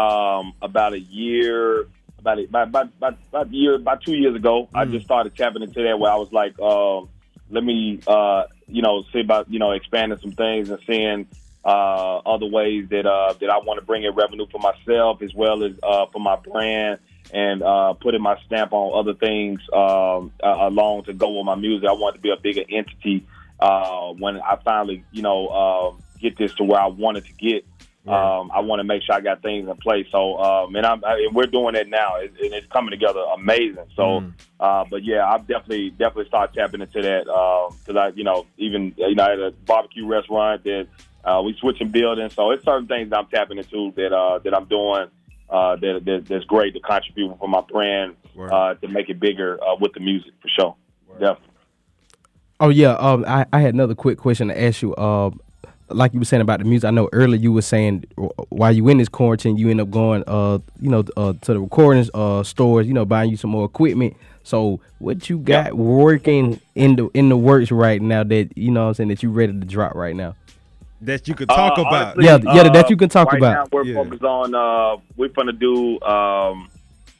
[0.00, 1.86] um, about a year,
[2.20, 4.68] about a, about, about, about, about year, about two years ago.
[4.74, 7.08] I just started tapping into that where I was like, um,
[7.50, 11.26] let me, uh, you know, see about you know expanding some things and seeing
[11.64, 15.34] uh, other ways that uh, that I want to bring in revenue for myself as
[15.34, 17.00] well as uh, for my brand
[17.32, 21.54] and uh, putting my stamp on other things um, uh, along to go with my
[21.54, 21.88] music.
[21.88, 23.26] I want to be a bigger entity
[23.60, 27.64] uh, when I finally, you know, uh, get this to where I wanted to get.
[28.06, 30.06] Um, I want to make sure I got things in place.
[30.10, 33.20] So, um, and I'm, I, and we're doing it now, it, and it's coming together
[33.34, 33.84] amazing.
[33.94, 34.24] So,
[34.58, 38.94] uh, but yeah, I've definitely definitely start tapping into that because I, you know, even
[38.96, 40.88] you know, at a barbecue restaurant that
[41.24, 42.34] uh, we switching buildings.
[42.34, 45.08] So it's certain things that I'm tapping into that uh, that I'm doing
[45.50, 48.16] uh, that, that that's great to contribute for my brand
[48.50, 50.76] uh, to make it bigger uh, with the music for sure.
[51.18, 51.46] Definitely.
[52.60, 54.94] Oh yeah, um, I, I had another quick question to ask you.
[54.94, 55.30] Uh,
[55.90, 58.04] like you were saying about the music, I know earlier you were saying
[58.48, 61.60] while you in this quarantine, you end up going, uh, you know, uh, to the
[61.60, 64.16] recording uh stores, you know, buying you some more equipment.
[64.42, 68.82] So what you got working in the in the works right now that you know
[68.82, 70.34] what I'm saying that you ready to drop right now?
[71.02, 72.18] that you could talk Uh, about.
[72.18, 73.52] honestly, Yeah, yeah, that uh, you can talk right about.
[73.54, 73.94] Now we're Yeah.
[73.94, 74.54] focused on.
[74.54, 76.68] Uh, we're gonna do um,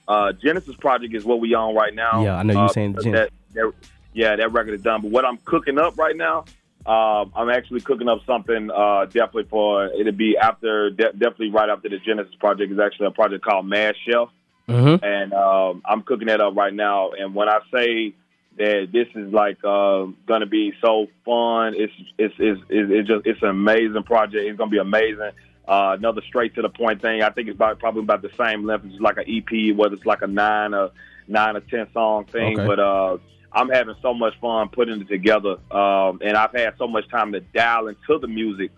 [0.07, 2.23] uh, Genesis Project is what we on right now.
[2.23, 3.73] Yeah, I know you're saying that, that-
[4.13, 5.01] yeah, that record is done.
[5.01, 6.45] But what I'm cooking up right now,
[6.87, 11.69] um, I'm actually cooking up something uh, definitely for it'll be after de- definitely right
[11.69, 14.29] after the Genesis Project is actually a project called Mad Chef
[14.71, 15.05] Mm-hmm.
[15.05, 17.11] and um, I'm cooking that up right now.
[17.11, 18.15] And when I say
[18.57, 23.09] that this is like uh, going to be so fun, it's it's it's it's, it's
[23.09, 24.45] just it's an amazing project.
[24.45, 25.31] It's going to be amazing.
[25.67, 27.23] Uh, another straight to the point thing.
[27.23, 30.07] I think it's about probably about the same length as like an EP, whether it's
[30.07, 30.91] like a nine or
[31.27, 32.59] nine or ten song thing.
[32.59, 32.67] Okay.
[32.67, 33.19] But uh,
[33.53, 37.33] I'm having so much fun putting it together, um, and I've had so much time
[37.33, 38.71] to dial into the music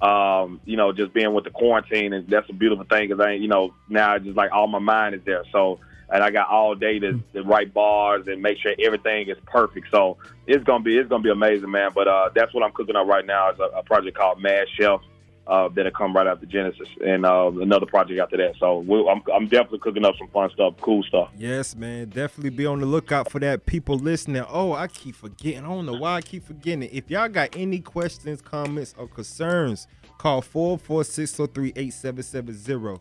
[0.00, 3.32] um, you know, just being with the quarantine, and that's a beautiful thing because I,
[3.32, 5.42] you know, now it's just like all my mind is there.
[5.50, 9.36] So, and I got all day to, to write bars and make sure everything is
[9.46, 9.88] perfect.
[9.90, 10.16] So
[10.46, 11.90] it's gonna be it's gonna be amazing, man.
[11.94, 14.66] But uh, that's what I'm cooking up right now is a, a project called Mad
[14.78, 15.00] Chef.
[15.48, 18.54] Uh, that'll come right after Genesis, and uh, another project after that.
[18.58, 21.30] So we'll, I'm, I'm definitely cooking up some fun stuff, cool stuff.
[21.38, 22.10] Yes, man.
[22.10, 23.64] Definitely be on the lookout for that.
[23.64, 24.44] People listening.
[24.46, 25.60] Oh, I keep forgetting.
[25.60, 26.90] I don't know why I keep forgetting it.
[26.92, 29.86] If y'all got any questions, comments, or concerns,
[30.18, 33.00] call 446-03-8770.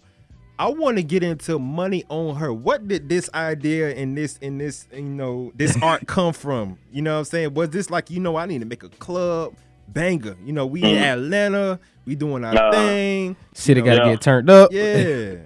[0.60, 2.52] I want to get into money on her.
[2.52, 6.80] What did this idea and this and this, you know, this art come from?
[6.92, 7.54] You know what I'm saying?
[7.54, 9.56] Was this like, you know, I need to make a club
[9.88, 10.36] banger.
[10.46, 11.02] You know, we in Mhm.
[11.14, 12.72] Atlanta, we doing our Nah.
[12.72, 13.36] thing.
[13.54, 13.96] City you know.
[13.98, 14.72] got to get turned up.
[14.72, 15.36] Yeah.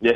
[0.00, 0.12] Yeah,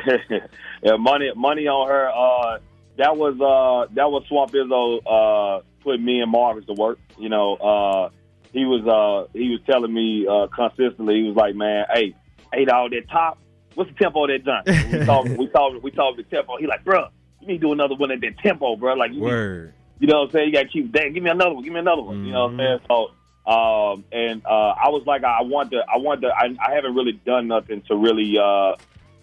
[0.82, 0.96] yeah.
[0.96, 2.10] Money, money on her.
[2.10, 2.58] Uh,
[2.98, 6.98] that was uh, that was Swamp Izzo uh, put me and Marcus to work.
[7.18, 8.10] You know, uh,
[8.52, 11.22] he was uh, he was telling me uh, consistently.
[11.22, 12.14] He was like, "Man, hey,
[12.52, 13.38] hey, dog, that top.
[13.74, 14.64] What's the tempo of that done?
[14.92, 16.58] we talked, we talked, we talked the tempo.
[16.58, 17.08] He like, "Bruh,
[17.40, 18.92] you need to do another one at that tempo, bro.
[18.94, 19.72] Like, you, need- Word.
[19.98, 20.46] you know what I'm saying?
[20.48, 21.08] You got to keep that.
[21.14, 21.64] Give me another one.
[21.64, 22.26] Give me another one.
[22.26, 22.80] You know what I'm saying?
[22.86, 23.10] So,
[23.46, 26.94] um, and uh, I was like, I want to, I want to, I, I haven't
[26.94, 28.76] really done nothing to really uh,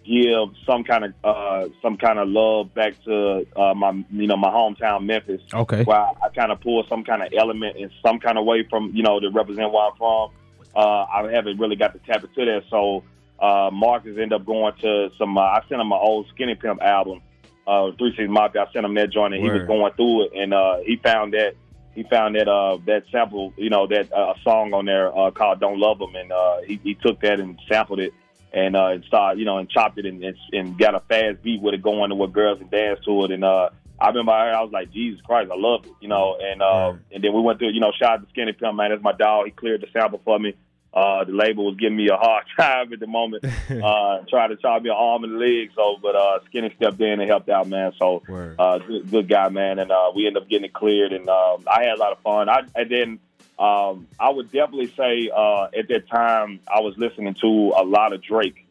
[0.05, 4.37] give some kind of, uh, some kind of love back to uh, my, you know,
[4.37, 5.41] my hometown Memphis.
[5.53, 5.83] Okay.
[5.83, 8.65] Where I, I kind of pull some kind of element in some kind of way
[8.69, 10.31] from, you know, to represent where I'm from.
[10.75, 12.63] Uh, I haven't really got to tap into that.
[12.69, 13.03] So
[13.39, 15.37] uh, Marcus ended up going to some.
[15.37, 17.21] Uh, I sent him my old Skinny Pimp album,
[17.65, 18.65] uh, Three Six Mafia.
[18.67, 21.33] I sent him that joint, and he was going through it, and uh, he found
[21.33, 21.55] that
[21.97, 25.59] he found that uh, that sample, you know, that uh, song on there uh, called
[25.59, 28.13] "Don't Love 'Em," and uh, he, he took that and sampled it.
[28.53, 31.43] And uh, and started, you know, and chopped it and, and and got a fast
[31.43, 33.31] beat with it going to where girls can dance to it.
[33.31, 33.69] And uh,
[33.99, 36.37] I remember I, I was like, Jesus Christ, I love it, you know.
[36.39, 38.91] And uh, and then we went through, you know, shout out to Skinny Pimp, man.
[38.91, 39.45] That's my dog.
[39.45, 40.55] He cleared the sample for me.
[40.93, 44.55] Uh, the label was giving me a hard time at the moment, uh, trying to
[44.55, 45.69] chop me an arm and a leg.
[45.75, 47.91] So, but uh, Skinny stepped in and helped out, man.
[47.99, 48.23] So,
[48.57, 49.77] uh, good, good guy, man.
[49.79, 52.19] And uh, we ended up getting it cleared, and um, I had a lot of
[52.19, 52.49] fun.
[52.49, 53.19] I and then
[53.59, 58.13] um, I would definitely say uh, at that time I was listening to a lot
[58.13, 58.63] of Drake.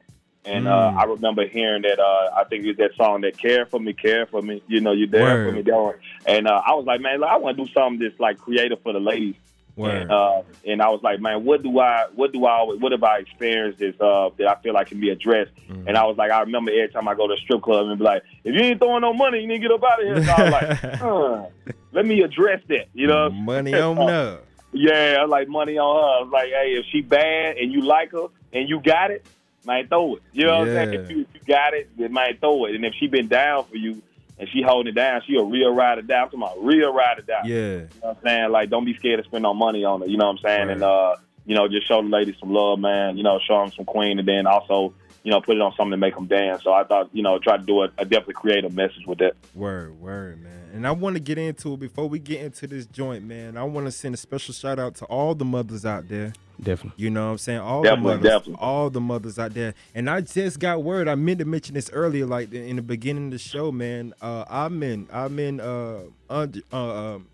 [0.45, 0.97] And uh, Mm.
[0.97, 1.99] I remember hearing that.
[1.99, 4.93] Uh, I think it's that song that "Care for Me, Care for Me." You know,
[4.93, 5.49] you're there Word.
[5.49, 5.95] for me, one.
[6.25, 8.93] And uh, I was like, man, I want to do something that's like creative for
[8.93, 9.35] the ladies.
[9.77, 13.05] And, uh, and I was like, man, what do I, what do I, what have
[13.05, 15.55] I experienced this, uh, that I feel like can be addressed?
[15.69, 15.89] Mm-hmm.
[15.89, 17.99] And I was like, I remember every time I go to a strip club and
[17.99, 20.07] be like, if you ain't throwing no money, you need to get up out of
[20.07, 20.25] here.
[20.25, 23.31] So I was like, huh, let me address that, you know?
[23.31, 24.45] Money on up.
[24.73, 26.19] Yeah, I was like money on her.
[26.19, 29.27] I was like, hey, if she bad and you like her and you got it,
[29.65, 30.23] might throw it.
[30.33, 30.95] You know what I'm saying?
[30.95, 32.75] If you, if you got it, then might throw it.
[32.75, 34.03] And if she been down for you
[34.39, 36.17] and she holding it down, she a real ride or die.
[36.17, 37.43] I'm talking about real ride or die.
[37.45, 37.55] Yeah.
[37.55, 38.51] You know what I'm saying?
[38.51, 40.09] Like, don't be scared to spend no money on it.
[40.09, 40.71] You know what I'm saying?
[40.71, 41.17] And, uh,
[41.47, 43.17] you know, just show the ladies some love, man.
[43.17, 44.95] You know, show them some queen and then also,
[45.27, 46.63] you know, put it on something to make them dance.
[46.63, 49.33] So I thought, you know, try to do a, a definitely creative message with that.
[49.57, 50.53] Word, word, man.
[50.73, 53.57] And I want to get into it before we get into this joint, man.
[53.57, 56.33] I want to send a special shout out to all the mothers out there.
[56.63, 57.03] Definitely.
[57.03, 57.59] You know what I'm saying?
[57.59, 58.31] All Definitely, the mothers.
[58.31, 58.55] definitely.
[58.61, 59.75] All the mothers out there.
[59.97, 61.09] And I just got word.
[61.09, 64.15] I meant to mention this earlier, like in the beginning of the show, man.
[64.23, 67.27] Uh I'm in I'm in uh, Und- uh um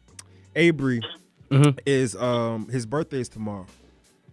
[0.57, 1.03] Avery
[1.51, 1.79] Mhm.
[1.85, 3.67] is um his birthday is tomorrow.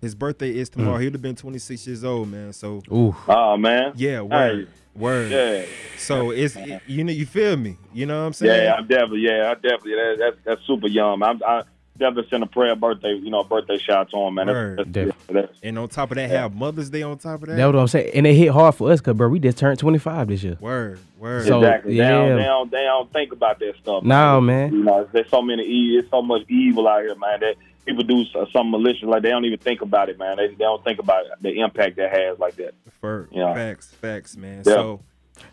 [0.01, 0.97] His birthday is tomorrow.
[0.97, 1.01] Mm.
[1.03, 2.53] He'd have been 26 years old, man.
[2.53, 3.15] So Ooh.
[3.27, 3.93] Oh, man.
[3.95, 4.69] yeah, word.
[4.95, 5.31] Word.
[5.31, 5.65] Yeah.
[5.97, 7.77] So it's you know you feel me.
[7.93, 8.63] You know what I'm saying?
[8.63, 9.21] Yeah, I'm definitely.
[9.21, 9.95] Yeah, I definitely.
[9.95, 11.21] That, that's that's super young.
[11.23, 11.63] I'm, I
[11.99, 13.13] definitely send a prayer birthday.
[13.13, 14.47] You know, birthday shout to him, man.
[14.47, 14.77] Word.
[14.77, 17.55] That's, that's, that's, And on top of that, have Mother's Day on top of that.
[17.55, 18.11] That's what I'm saying.
[18.13, 20.57] And it hit hard for us because, bro, we just turned 25 this year.
[20.59, 21.45] Word, word.
[21.45, 21.97] So, exactly.
[21.97, 22.35] They, don't, yeah.
[22.35, 22.71] they don't.
[22.71, 24.03] They don't think about that stuff.
[24.03, 24.73] No, man.
[24.73, 25.63] You know, there's so many.
[25.63, 27.41] E- There's so much evil out here, man.
[27.41, 27.55] That
[27.85, 30.37] people do something malicious like they don't even think about it, man.
[30.37, 32.73] They, they don't think about it, the impact that has like that.
[32.99, 33.53] For, you know?
[33.53, 34.57] Facts, facts, man.
[34.57, 34.73] Yeah.
[34.73, 35.01] So.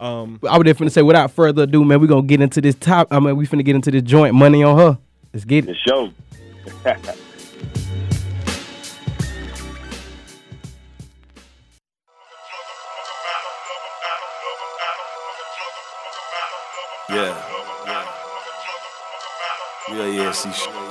[0.01, 3.07] Um, I would definitely say, without further ado, man, we're gonna get into this top.
[3.13, 4.35] I mean, we're gonna get into this joint.
[4.35, 4.99] Money on her.
[5.33, 5.67] Let's get it.
[5.69, 6.11] The show.
[17.09, 17.43] yeah.
[17.87, 18.07] Yeah.
[19.89, 20.07] Yeah.
[20.07, 20.33] Yeah.
[20.33, 20.86] See.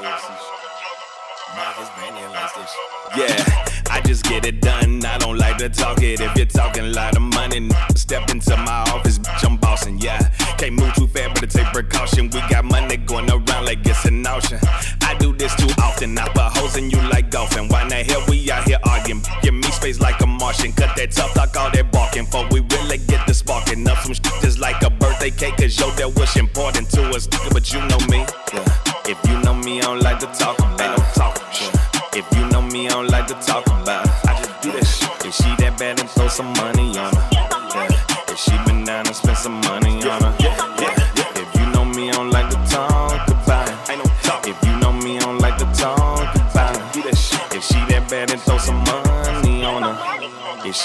[3.17, 5.05] Yeah, I just get it done.
[5.05, 6.19] I don't like to talk it.
[6.19, 9.99] If you're talking a lot of money, step into my office, bitch, I'm bossing.
[9.99, 10.19] Yeah,
[10.57, 12.25] can't move too fast, better take precaution.
[12.25, 14.59] We got money going around like it's an auction.
[15.01, 16.17] I do this too often.
[16.17, 17.69] I put hoes in you like golfing.
[17.69, 19.23] Why the hell we out here arguing?
[19.41, 20.73] Give me space like a Martian.
[20.73, 22.25] Cut that tough talk, all that barking.
[22.25, 25.55] For we really get the sparking up some shit just like a birthday cake.
[25.55, 27.27] Cause yo, that wish important to us.
[27.51, 28.25] But you know me.
[28.53, 28.65] Yeah.
[29.07, 30.94] If you know me, I don't like to talk about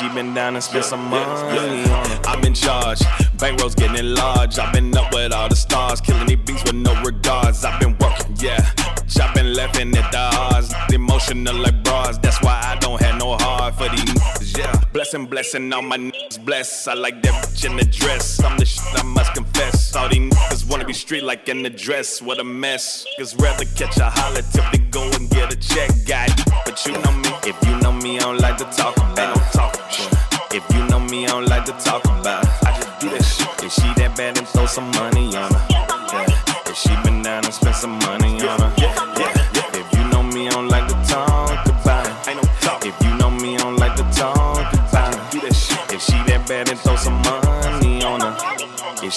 [0.00, 1.84] she been down and spent some money.
[2.24, 3.00] I'm in charge.
[3.36, 4.58] Bankrolls getting large.
[4.58, 6.00] I've been up with all the stars.
[6.00, 7.64] Killing these beats with no regards.
[7.64, 8.70] I've been working, yeah.
[9.20, 10.72] I've been laughing at the odds.
[10.90, 11.79] Emotional like
[15.10, 16.86] Blessing, blessing, all my niggas bless.
[16.86, 18.40] I like that bitch in the dress.
[18.44, 19.96] I'm the shit, I must confess.
[19.96, 22.22] All these niggas wanna be street like in the dress.
[22.22, 23.04] What a mess.
[23.18, 25.90] Cause rather catch a holler tip to go and get a check.
[26.06, 26.30] God,
[26.64, 27.28] but you know me.
[27.42, 29.52] If you know me, I don't like to talk about it.
[29.52, 29.74] Talk.
[30.54, 32.46] If you know me, I don't like to talk about.
[32.62, 33.64] I just do that shit.
[33.64, 35.66] If she that bad, then throw some money on her.
[35.70, 36.70] Yeah.
[36.70, 38.72] If she been down and spend some money on her.
[38.78, 39.39] Yeah.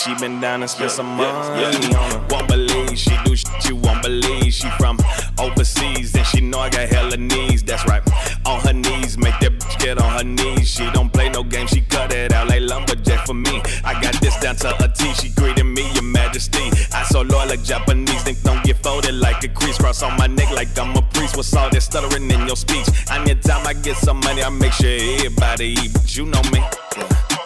[0.03, 2.27] She been down and spend some money on her.
[2.29, 4.53] Won't believe she do shit you won't believe.
[4.53, 4.99] She from
[5.39, 7.63] overseas and she know I got hella knees.
[7.63, 8.03] That's right.
[8.45, 10.67] On her knees, make that bitch get on her knees.
[10.69, 13.61] She don't play no game, she cut it out like lumberjack for me.
[13.85, 15.13] I got this down to a T.
[15.13, 15.89] She greeted me,
[16.33, 16.71] your majesty.
[16.93, 19.77] I so loyal like Japanese, think don't get folded like a crease.
[19.77, 21.35] Cross on my neck like I'm a priest.
[21.35, 22.87] What's all that stuttering in your speech?
[23.11, 25.93] Anytime I get some money, I make sure everybody eat.
[25.93, 26.61] But you know me.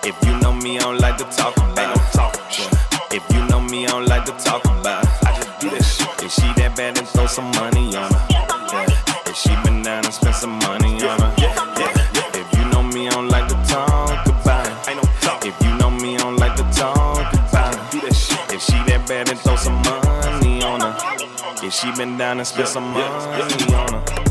[0.03, 2.13] If you know me, I don't like to talk about it.
[2.13, 2.35] Talk.
[3.11, 5.05] If you know me, I don't like to talk about.
[5.25, 6.23] I just do that shit.
[6.23, 7.76] If she that bad, then throw some money
[21.77, 23.03] she been down and spend some money
[23.75, 24.26] on her.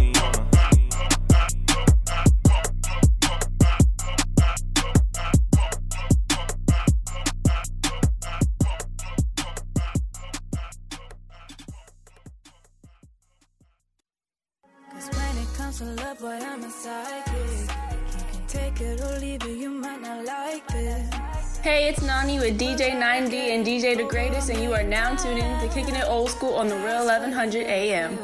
[24.17, 27.05] Greatest, and you are now tuned in to Kicking It Old School on the Real
[27.05, 28.17] 1100 AM.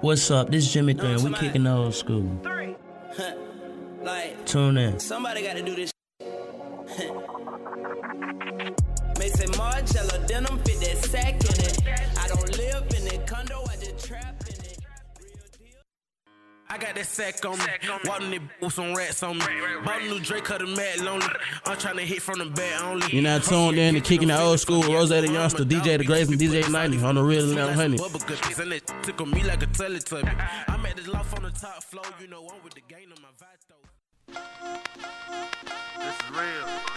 [0.00, 0.50] What's up?
[0.50, 1.22] This is Jimmy Thorne.
[1.22, 2.24] We kicking the old school.
[4.02, 4.98] Like, Tune in.
[4.98, 5.92] somebody got to do this.
[9.18, 11.38] May say Marcello denim fit that sack
[16.70, 17.64] I got that sack on me.
[18.04, 19.44] Walking the with some rats on me.
[19.84, 21.26] Bought a new Drake, cut a mad lonely.
[21.64, 23.06] I'm trying to hit from the back only.
[23.10, 24.82] You're not tuned in to kicking the old school.
[24.82, 27.98] Rose the Youngster, DJ The Grace, and DJ 9D on the real 1100.
[27.98, 30.48] Bubba good and it tickle me like a Teletubby.
[30.68, 33.22] I'm at the loft on the top floor, you know I'm with the gang on
[33.22, 33.58] my vibe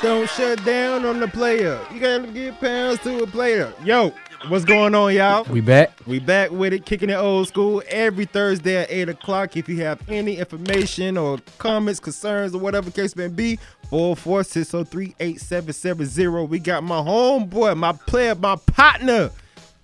[0.01, 1.79] Don't shut down on the player.
[1.93, 3.73] You gotta give pounds to a player.
[3.85, 4.13] Yo,
[4.47, 5.43] what's going on, y'all?
[5.45, 5.91] We back.
[6.05, 9.55] We back with it, kicking it old school every Thursday at 8 o'clock.
[9.57, 13.57] If you have any information or comments, concerns, or whatever case may be,
[13.91, 16.47] 446038770.
[16.49, 19.31] We got my homeboy, my player, my partner,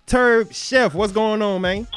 [0.08, 0.93] Trub Chef.
[0.93, 1.88] What's going on, man?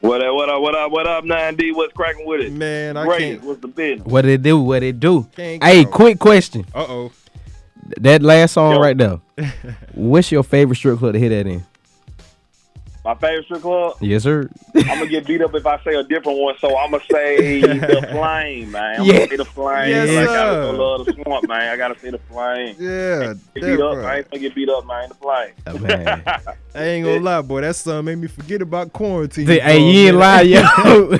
[0.00, 1.74] What up, what up, what up, what up, 9D?
[1.74, 2.52] What's cracking with it?
[2.52, 3.18] Man, I Great.
[3.18, 3.42] can't.
[3.42, 4.06] What's the business?
[4.06, 4.60] What it do?
[4.60, 5.26] What it do?
[5.34, 5.90] Can't Hey, go.
[5.90, 6.64] quick question.
[6.72, 7.10] Uh oh.
[8.00, 9.18] That last song right there.
[9.94, 11.64] What's your favorite strip club to hit that in?
[13.04, 13.94] My favorite strip club?
[14.00, 14.50] Yes, sir.
[14.74, 17.78] I'm gonna get beat up if I say a different one, so I'm gonna say
[17.78, 19.00] the flame, man.
[19.00, 19.12] I'm Yeah.
[19.14, 19.88] gonna say the flame.
[19.90, 21.72] Yes, I gotta love the swamp, man.
[21.72, 22.76] I gotta say the flame.
[22.78, 25.08] Yeah, Get beat up, that, I ain't gonna get beat up, man.
[25.08, 25.52] The flame.
[25.66, 26.22] Oh, man.
[26.74, 27.60] I ain't gonna lie, boy.
[27.62, 29.46] That song made me forget about quarantine.
[29.46, 30.18] Hey, for a you ain't minute.
[30.18, 30.60] lie, yo.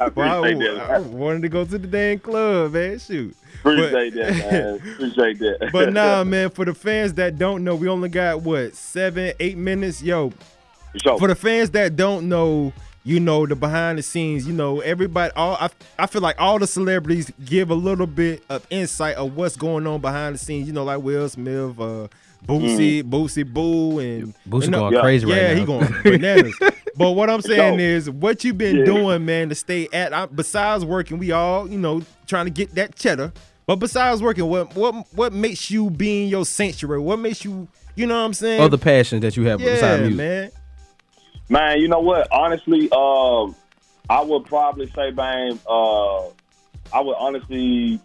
[0.00, 0.94] Appreciate Well, I.
[0.94, 2.98] I wanted to go to the damn club, man.
[2.98, 3.36] Shoot.
[3.64, 4.74] Appreciate that, man.
[4.94, 5.70] Appreciate that.
[5.72, 9.56] But nah, man, for the fans that don't know, we only got what seven, eight
[9.56, 10.02] minutes.
[10.02, 10.32] Yo,
[10.96, 11.18] Sure.
[11.18, 12.72] for the fans that don't know,
[13.04, 14.46] you know, the behind the scenes.
[14.46, 15.32] You know, everybody.
[15.34, 19.34] All I, I feel like all the celebrities give a little bit of insight of
[19.36, 20.66] what's going on behind the scenes.
[20.66, 22.08] You know, like Will Smith, uh,
[22.46, 25.58] Boosie, Boosie Boo, and Boosie you know- going crazy right yeah, now.
[25.60, 26.54] he going bananas.
[26.96, 27.84] but what I'm saying Yo.
[27.84, 28.84] is, what you've been Yeah.
[28.84, 30.12] doing, man, to stay at.
[30.12, 33.32] I, besides working, we all, you know, trying to get that cheddar.
[33.66, 37.00] But besides working, what what what makes you being your sanctuary?
[37.00, 38.60] What makes you, you know what I'm saying?
[38.60, 40.16] Other passions that you have yeah, besides music.
[40.18, 40.50] man.
[41.48, 42.26] Man, you know what?
[42.32, 43.54] Honestly, um,
[44.08, 46.26] I would probably say, man, uh,
[46.92, 48.00] I would honestly,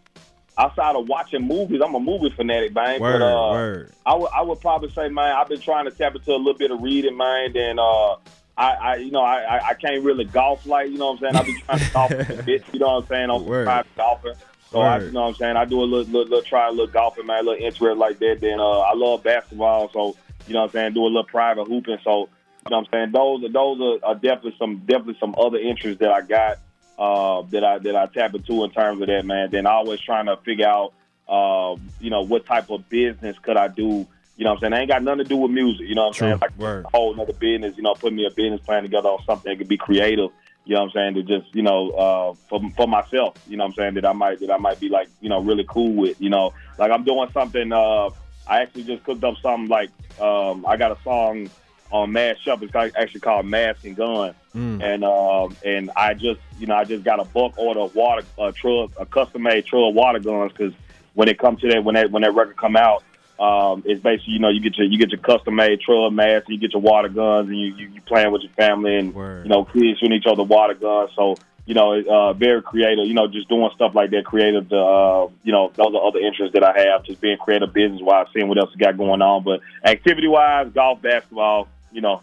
[0.57, 2.99] outside of watching movies, I'm a movie fanatic, man.
[2.99, 3.93] Word, but, uh, word.
[4.05, 6.53] I would, I would probably say, man, I've been trying to tap into a little
[6.57, 8.13] bit of reading, man, and uh,
[8.57, 11.33] I, I, you know, I, I- I can't really golf like, you know what I'm
[11.33, 11.35] saying?
[11.37, 13.65] I've been trying to golf a bit, you know what I'm saying, on some Word.
[13.65, 14.33] private golfing.
[14.71, 15.55] So I, you know what I'm saying?
[15.55, 18.19] I do a little, little, little try a little golfing, man, a little interest like
[18.19, 18.37] that.
[18.39, 20.15] Then uh, I love basketball, so
[20.47, 20.93] you know what I'm saying.
[20.93, 22.29] Do a little private hooping, so
[22.65, 23.11] you know what I'm saying.
[23.11, 26.59] Those, are those are, are definitely some, definitely some other interests that I got
[26.99, 29.49] uh, that I that I tap into in terms of that, man.
[29.49, 30.93] Then I always trying to figure out,
[31.27, 34.05] uh, you know, what type of business could I do.
[34.37, 34.73] You know what I'm saying?
[34.73, 35.87] I ain't got nothing to do with music.
[35.87, 36.27] You know what I'm True.
[36.27, 36.39] saying?
[36.39, 36.85] Like Word.
[36.85, 37.75] a whole other business.
[37.75, 40.29] You know, put me a business plan together on something that could be creative.
[40.69, 41.13] You know what I'm saying?
[41.15, 43.35] To just you know, uh, for for myself.
[43.47, 43.93] You know what I'm saying?
[43.95, 46.21] That I might that I might be like you know really cool with.
[46.21, 47.73] You know, like I'm doing something.
[47.73, 48.11] Uh,
[48.45, 49.89] I actually just cooked up something like
[50.21, 51.49] um, I got a song
[51.91, 52.61] on Mad Chef.
[52.61, 54.83] It's actually called Mask and Gun Mm.
[54.83, 58.25] and um, and I just you know I just got a bulk order of water
[58.37, 60.73] uh, truck a custom made truck of water guns because
[61.13, 63.03] when it comes to that when that when that record come out
[63.39, 66.49] um, it's basically you know you get your you get your custom made truck mask
[66.49, 69.45] you get your water guns and you you, you playing with your family and Word.
[69.45, 71.35] you know kids shooting each other water guns so
[71.65, 75.29] you know uh, very creative you know just doing stuff like that creative to uh,
[75.43, 78.47] you know those are other interests that I have just being creative business wise seeing
[78.47, 82.21] what else we got going on but activity wise golf basketball you know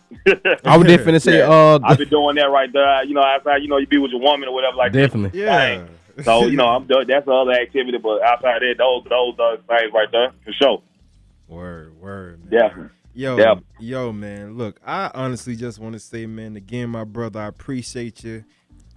[0.65, 1.49] I would definitely say, Yeah.
[1.49, 3.05] uh, I've been doing that right there.
[3.05, 4.99] You know, outside, you know, you be with your woman or whatever like that.
[4.99, 5.41] Definitely.
[5.41, 5.87] Yeah.
[6.23, 9.35] So you know, I'm doing that's the other activity, but outside of that, those those
[9.39, 10.83] other things right there for sure.
[11.49, 12.51] Word, word, man.
[12.51, 12.91] Definitely.
[13.15, 13.55] Yo, Yeah.
[13.79, 14.57] yo, man.
[14.59, 18.45] Look, I honestly just want to say, man, again, my brother, I appreciate you.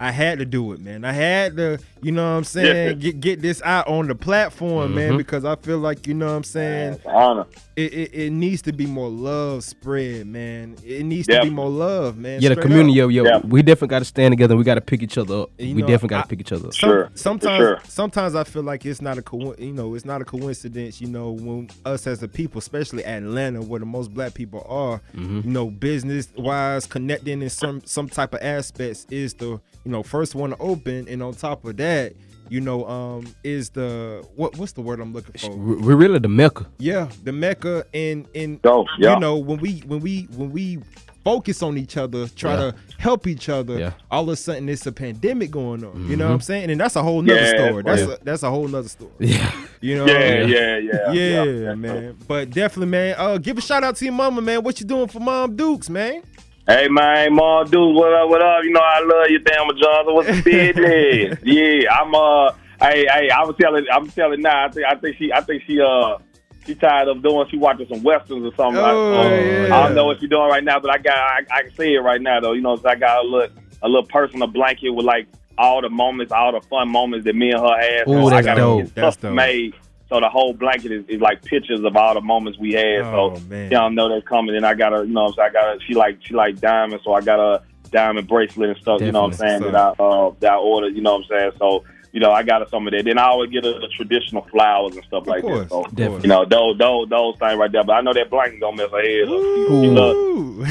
[0.01, 1.03] I had to do it, man.
[1.03, 4.95] I had to, you know what I'm saying, get get this out on the platform,
[4.95, 5.17] man, Mhm.
[5.17, 7.45] because I feel like, you know what I'm saying, honor.
[7.75, 10.77] it, it, it needs to be more love spread, man.
[10.85, 12.41] It needs to be more love, man.
[12.41, 13.09] yeah, the community, up.
[13.11, 13.37] yo, yo, Yeah.
[13.39, 14.55] we definitely got to stand together.
[14.55, 15.49] We got to pick each other up.
[15.57, 16.73] You we know, definitely got to pick each other up.
[16.73, 17.79] Some- Sure, Sometimes, sure.
[17.87, 21.01] sometimes I feel like it's not a co- you know it's not a coincidence.
[21.01, 25.01] You know, when us as a people, especially Atlanta, where the most black people are,
[25.15, 25.41] Mm-hmm.
[25.43, 30.03] you know, business wise, connecting in some some type of aspects is the you know
[30.03, 32.13] first one to open, and on top of that,
[32.47, 35.49] you know, um, is the what what's the word I'm looking for?
[35.49, 36.67] We- We're really the mecca.
[36.77, 39.15] Yeah, the Mecca and and Oh, yeah.
[39.15, 40.77] you know when we when we when we
[41.25, 42.57] focus on each other, try Yeah.
[42.71, 43.91] to help each other, Yeah.
[44.11, 46.07] all of a sudden it's a pandemic going on.
[46.07, 46.69] You know what I'm saying?
[46.69, 47.83] And that's a whole nother Yeah, story.
[47.83, 48.13] That's yeah.
[48.13, 49.11] a, that's a whole nother story.
[49.19, 49.51] Yeah.
[49.81, 50.05] You know?
[50.05, 51.73] Yeah, yeah, yeah, yeah, yeah.
[51.75, 52.15] man.
[52.27, 53.15] But definitely, man.
[53.17, 54.61] Uh, give a shout out to your mama, man.
[54.63, 56.21] What you doing for Mom Dukes, man?
[56.69, 58.63] Hey man, Mom, dude, what up, what up?
[58.63, 60.13] You know I love you, damn Johnson.
[60.13, 61.39] What's the business?
[61.43, 64.67] yeah, I'm uh, hey, hey, I was telling, I'm telling now.
[64.67, 66.19] I think, I think she, I think she, uh,
[66.67, 67.47] she tired of doing.
[67.49, 68.79] She watching some westerns or something.
[68.79, 69.75] Oh, like, uh, yeah.
[69.75, 71.95] I don't know what she's doing right now, but I got, I, I can see
[71.95, 72.53] it right now though.
[72.53, 75.25] You know, so I got a little, a little personal blanket with like
[75.57, 78.07] all the moments, all the fun moments that me and her had.
[78.07, 78.93] Ooh, so I got dope.
[78.93, 79.33] That's dope.
[79.33, 79.73] made.
[80.09, 83.01] So the whole blanket is, is like pictures of all the moments we had.
[83.01, 83.71] Oh, so man.
[83.71, 84.55] y'all know that's coming.
[84.55, 87.03] And I got a, you know, so I got a, she like she like diamonds,
[87.05, 89.01] so I got a diamond bracelet and stuff.
[89.01, 89.59] You know what I'm saying?
[89.61, 89.71] Definitely.
[89.73, 90.95] That I uh, that I ordered.
[90.95, 91.51] You know what I'm saying?
[91.59, 93.05] So you know, I got her some of that.
[93.05, 95.69] Then I always get her the traditional flowers and stuff like course, that.
[95.69, 96.21] So of Definitely.
[96.23, 97.83] you know, those those those things right there.
[97.83, 99.43] But I know that blanket gonna mess her head up.
[99.43, 100.65] She, she love Ooh.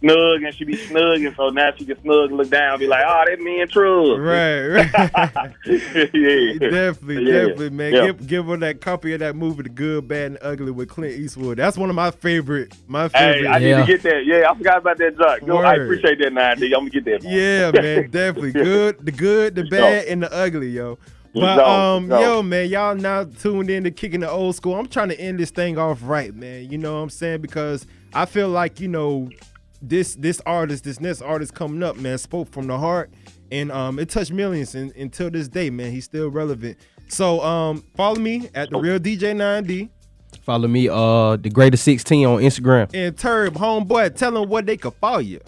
[0.00, 2.86] snug and she be snugging, so now she can snug and look down and be
[2.86, 4.16] like, oh, that me and True.
[4.16, 5.52] right, right.
[5.66, 6.52] yeah.
[6.58, 7.32] definitely, Yeah.
[7.32, 7.92] definitely, man.
[7.92, 8.06] Yeah.
[8.06, 11.14] Give give her that copy of that movie, The Good, Bad, and Ugly with Clint
[11.14, 11.58] Eastwood.
[11.58, 13.48] That's one of my favorite, my Hey, favorite.
[13.48, 14.24] I need to get that.
[14.26, 15.42] Yeah, I forgot about that junk.
[15.46, 16.66] Yo, I appreciate that, now, D.
[16.66, 17.22] I'm gonna get that.
[17.22, 20.98] Yeah, man, definitely good, the good, the bad, and the ugly, yo.
[21.34, 22.20] But sure, um, for sure.
[22.20, 24.74] yo, man, y'all now tuned in to kicking the old school.
[24.74, 26.70] I'm trying to end this thing off right, man.
[26.70, 27.40] You know what I'm saying?
[27.40, 29.30] Because I feel like you know
[29.80, 33.10] this this artist, this next artist coming up, man, spoke from the heart,
[33.50, 36.76] and um, it touched millions, and until this day, man, he's still relevant.
[37.08, 39.90] So um, follow me at the real DJ 9D
[40.40, 42.90] Follow me, uh, the greatest 16 on Instagram.
[42.94, 44.16] and Trub homeboy.
[44.16, 45.40] Tell them what they could follow you.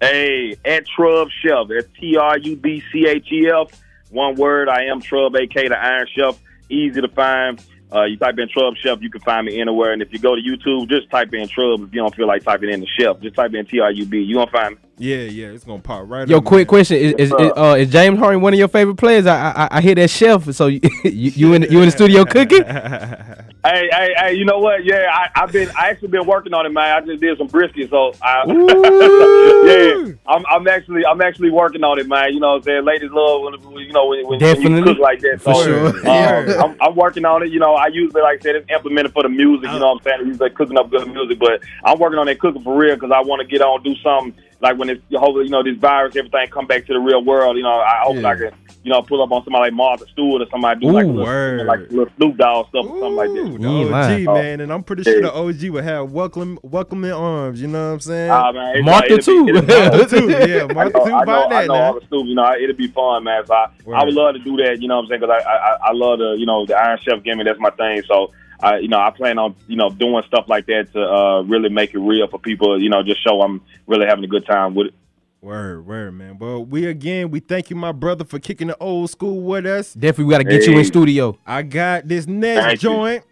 [0.00, 1.68] Hey, at Trub Chef.
[1.68, 3.68] That's T R U B C H E F.
[4.10, 4.68] One word.
[4.68, 6.38] I am Trub, aka the Iron Chef.
[6.68, 7.62] Easy to find.
[7.90, 9.92] Uh, you type in Trub Chef, you can find me anywhere.
[9.92, 11.86] And if you go to YouTube, just type in Trub.
[11.86, 14.04] If you don't feel like typing in the Chef, just type in T R U
[14.04, 14.18] B.
[14.18, 14.87] You gonna find me.
[14.98, 16.26] Yeah, yeah, it's gonna pop right.
[16.28, 16.66] Yo, up, quick man.
[16.66, 19.26] question: Is is, is, uh, is James Harden one of your favorite players?
[19.26, 20.52] I I, I hear that chef.
[20.52, 22.64] So you you, you in you in the studio cooking?
[23.64, 24.34] Hey, hey, hey!
[24.34, 24.84] You know what?
[24.84, 25.68] Yeah, I, I've been.
[25.76, 26.96] I actually been working on it, man.
[27.02, 28.44] I just did some brisket, so I,
[29.64, 32.32] yeah, I'm, I'm actually, I'm actually working on it, man.
[32.32, 34.54] You know, what I'm saying, ladies love, when, when- you know, when, when, when you
[34.54, 34.82] Definitely.
[34.94, 35.40] cook like that.
[35.42, 35.86] For so, sure.
[35.88, 36.62] um, Yeah.
[36.62, 37.50] I'm, I'm working on it.
[37.50, 39.70] You know, I usually, like I said, it's implemented for the music.
[39.72, 42.26] You know, what I'm saying, usually like cooking up good music, but I'm working on
[42.26, 45.02] that cooking for real because I want to get on, do something like when it's
[45.12, 47.56] hopefully, you know, this virus, everything come back to the real world.
[47.56, 48.50] You know, I hope I can,
[48.82, 51.12] you know, pull up on somebody like Martha Stewart or somebody do like a Ooh,
[51.12, 51.66] little, word.
[51.66, 53.58] like a little Snoop Dogg stuff or something like that.
[53.60, 57.60] The OG Oh, man, and I'm pretty sure the OG would have welcome welcoming arms.
[57.62, 58.30] You know what I'm saying?
[58.30, 59.44] Ah, man, it's Martha like- too.
[59.44, 60.28] be- it'll be- Martha too.
[60.28, 61.12] Yeah, I Martha know, too.
[61.12, 61.82] I know, Buy I know now.
[61.84, 62.26] all the Snoop.
[62.26, 63.46] You know, it'll be fun, man.
[63.46, 64.80] So I, I would love to do that.
[64.82, 65.20] You know what I'm saying?
[65.20, 67.46] Because I, I, I love the, you know, the Iron Chef gimmick.
[67.46, 68.02] That's my thing.
[68.08, 68.32] So.
[68.60, 71.68] I, you know, I plan on, you know, doing stuff like that to uh, really
[71.68, 72.80] make it real for people.
[72.80, 74.94] You know, just show I'm really having a good time with it.
[75.40, 76.36] Word, word, man.
[76.36, 79.94] But we again, we thank you, my brother, for kicking the old school with us.
[79.94, 81.38] Definitely, we got to get you in studio.
[81.46, 82.88] I got this next Thank you.
[82.88, 83.24] joint.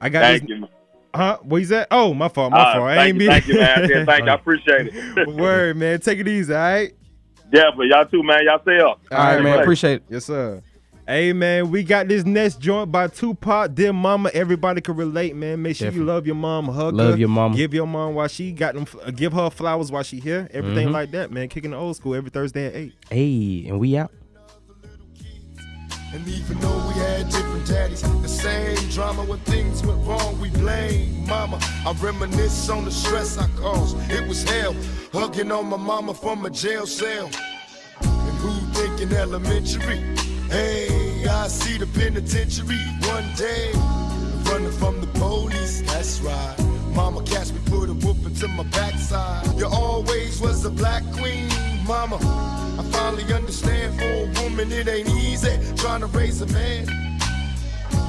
[0.00, 0.50] I got Thank this.
[0.50, 0.68] you.
[1.14, 1.38] Huh?
[1.42, 1.86] What you said?
[1.90, 2.52] Oh, my fault.
[2.52, 2.88] My Uh, fault.
[2.88, 3.28] I thank ain't you, mean.
[3.30, 3.88] thank you, man.
[3.88, 4.30] Yeah, thank you.
[4.30, 5.28] I appreciate it.
[5.34, 6.00] Word, man.
[6.00, 6.92] Take it easy, all right?
[7.52, 8.44] Yeah, but y'all too, man.
[8.44, 9.00] Y'all stay up.
[9.10, 9.60] All right, man.
[9.60, 10.02] Appreciate it.
[10.10, 10.60] Yes, sir.
[11.06, 13.74] Hey, man, we got this next joint by Tupac.
[13.74, 15.60] Dear mama, everybody can relate, man.
[15.60, 17.54] Make sure you love your mom, hug Love her, your mama.
[17.54, 20.48] give your mom while she got them, uh, give her flowers while she here.
[20.50, 20.92] Everything Mhm.
[20.92, 21.48] like that, man.
[21.48, 22.94] Kicking the old school every Thursday at eight.
[23.10, 24.12] Hey, and we out.
[26.14, 30.48] And even though we had different daddies, the same drama when things went wrong, we
[30.50, 31.58] blame mama.
[31.84, 33.96] I reminisce on the stress I caused.
[34.10, 34.74] It was hell,
[35.12, 37.28] hugging on my mama from a jail cell.
[38.00, 40.00] And who thinking elementary?
[40.54, 42.78] Hey, I see the penitentiary
[43.10, 43.72] one day.
[44.48, 46.54] Running from the police, that's right.
[46.94, 49.44] Mama catch me, put a whoop into my backside.
[49.58, 51.48] You always was a black queen,
[51.84, 52.18] mama.
[52.78, 56.86] I finally understand for a woman it ain't easy trying to raise a man.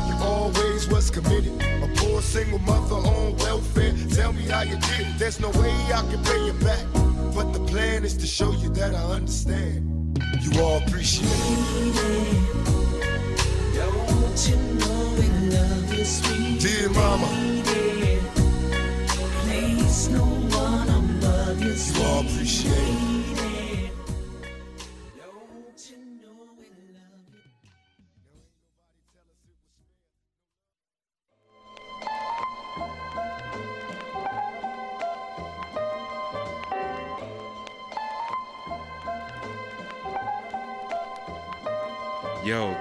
[0.08, 1.60] You always was committed.
[1.82, 3.96] A poor single mother on welfare.
[4.12, 5.18] Tell me how you did it.
[5.18, 6.86] There's no way I can pay you back.
[7.34, 9.95] But the plan is to show you that I understand.
[10.42, 12.46] You all appreciate it.
[16.06, 17.28] Sweet Dear mama.
[19.42, 23.25] Place no one above you, You all appreciate it.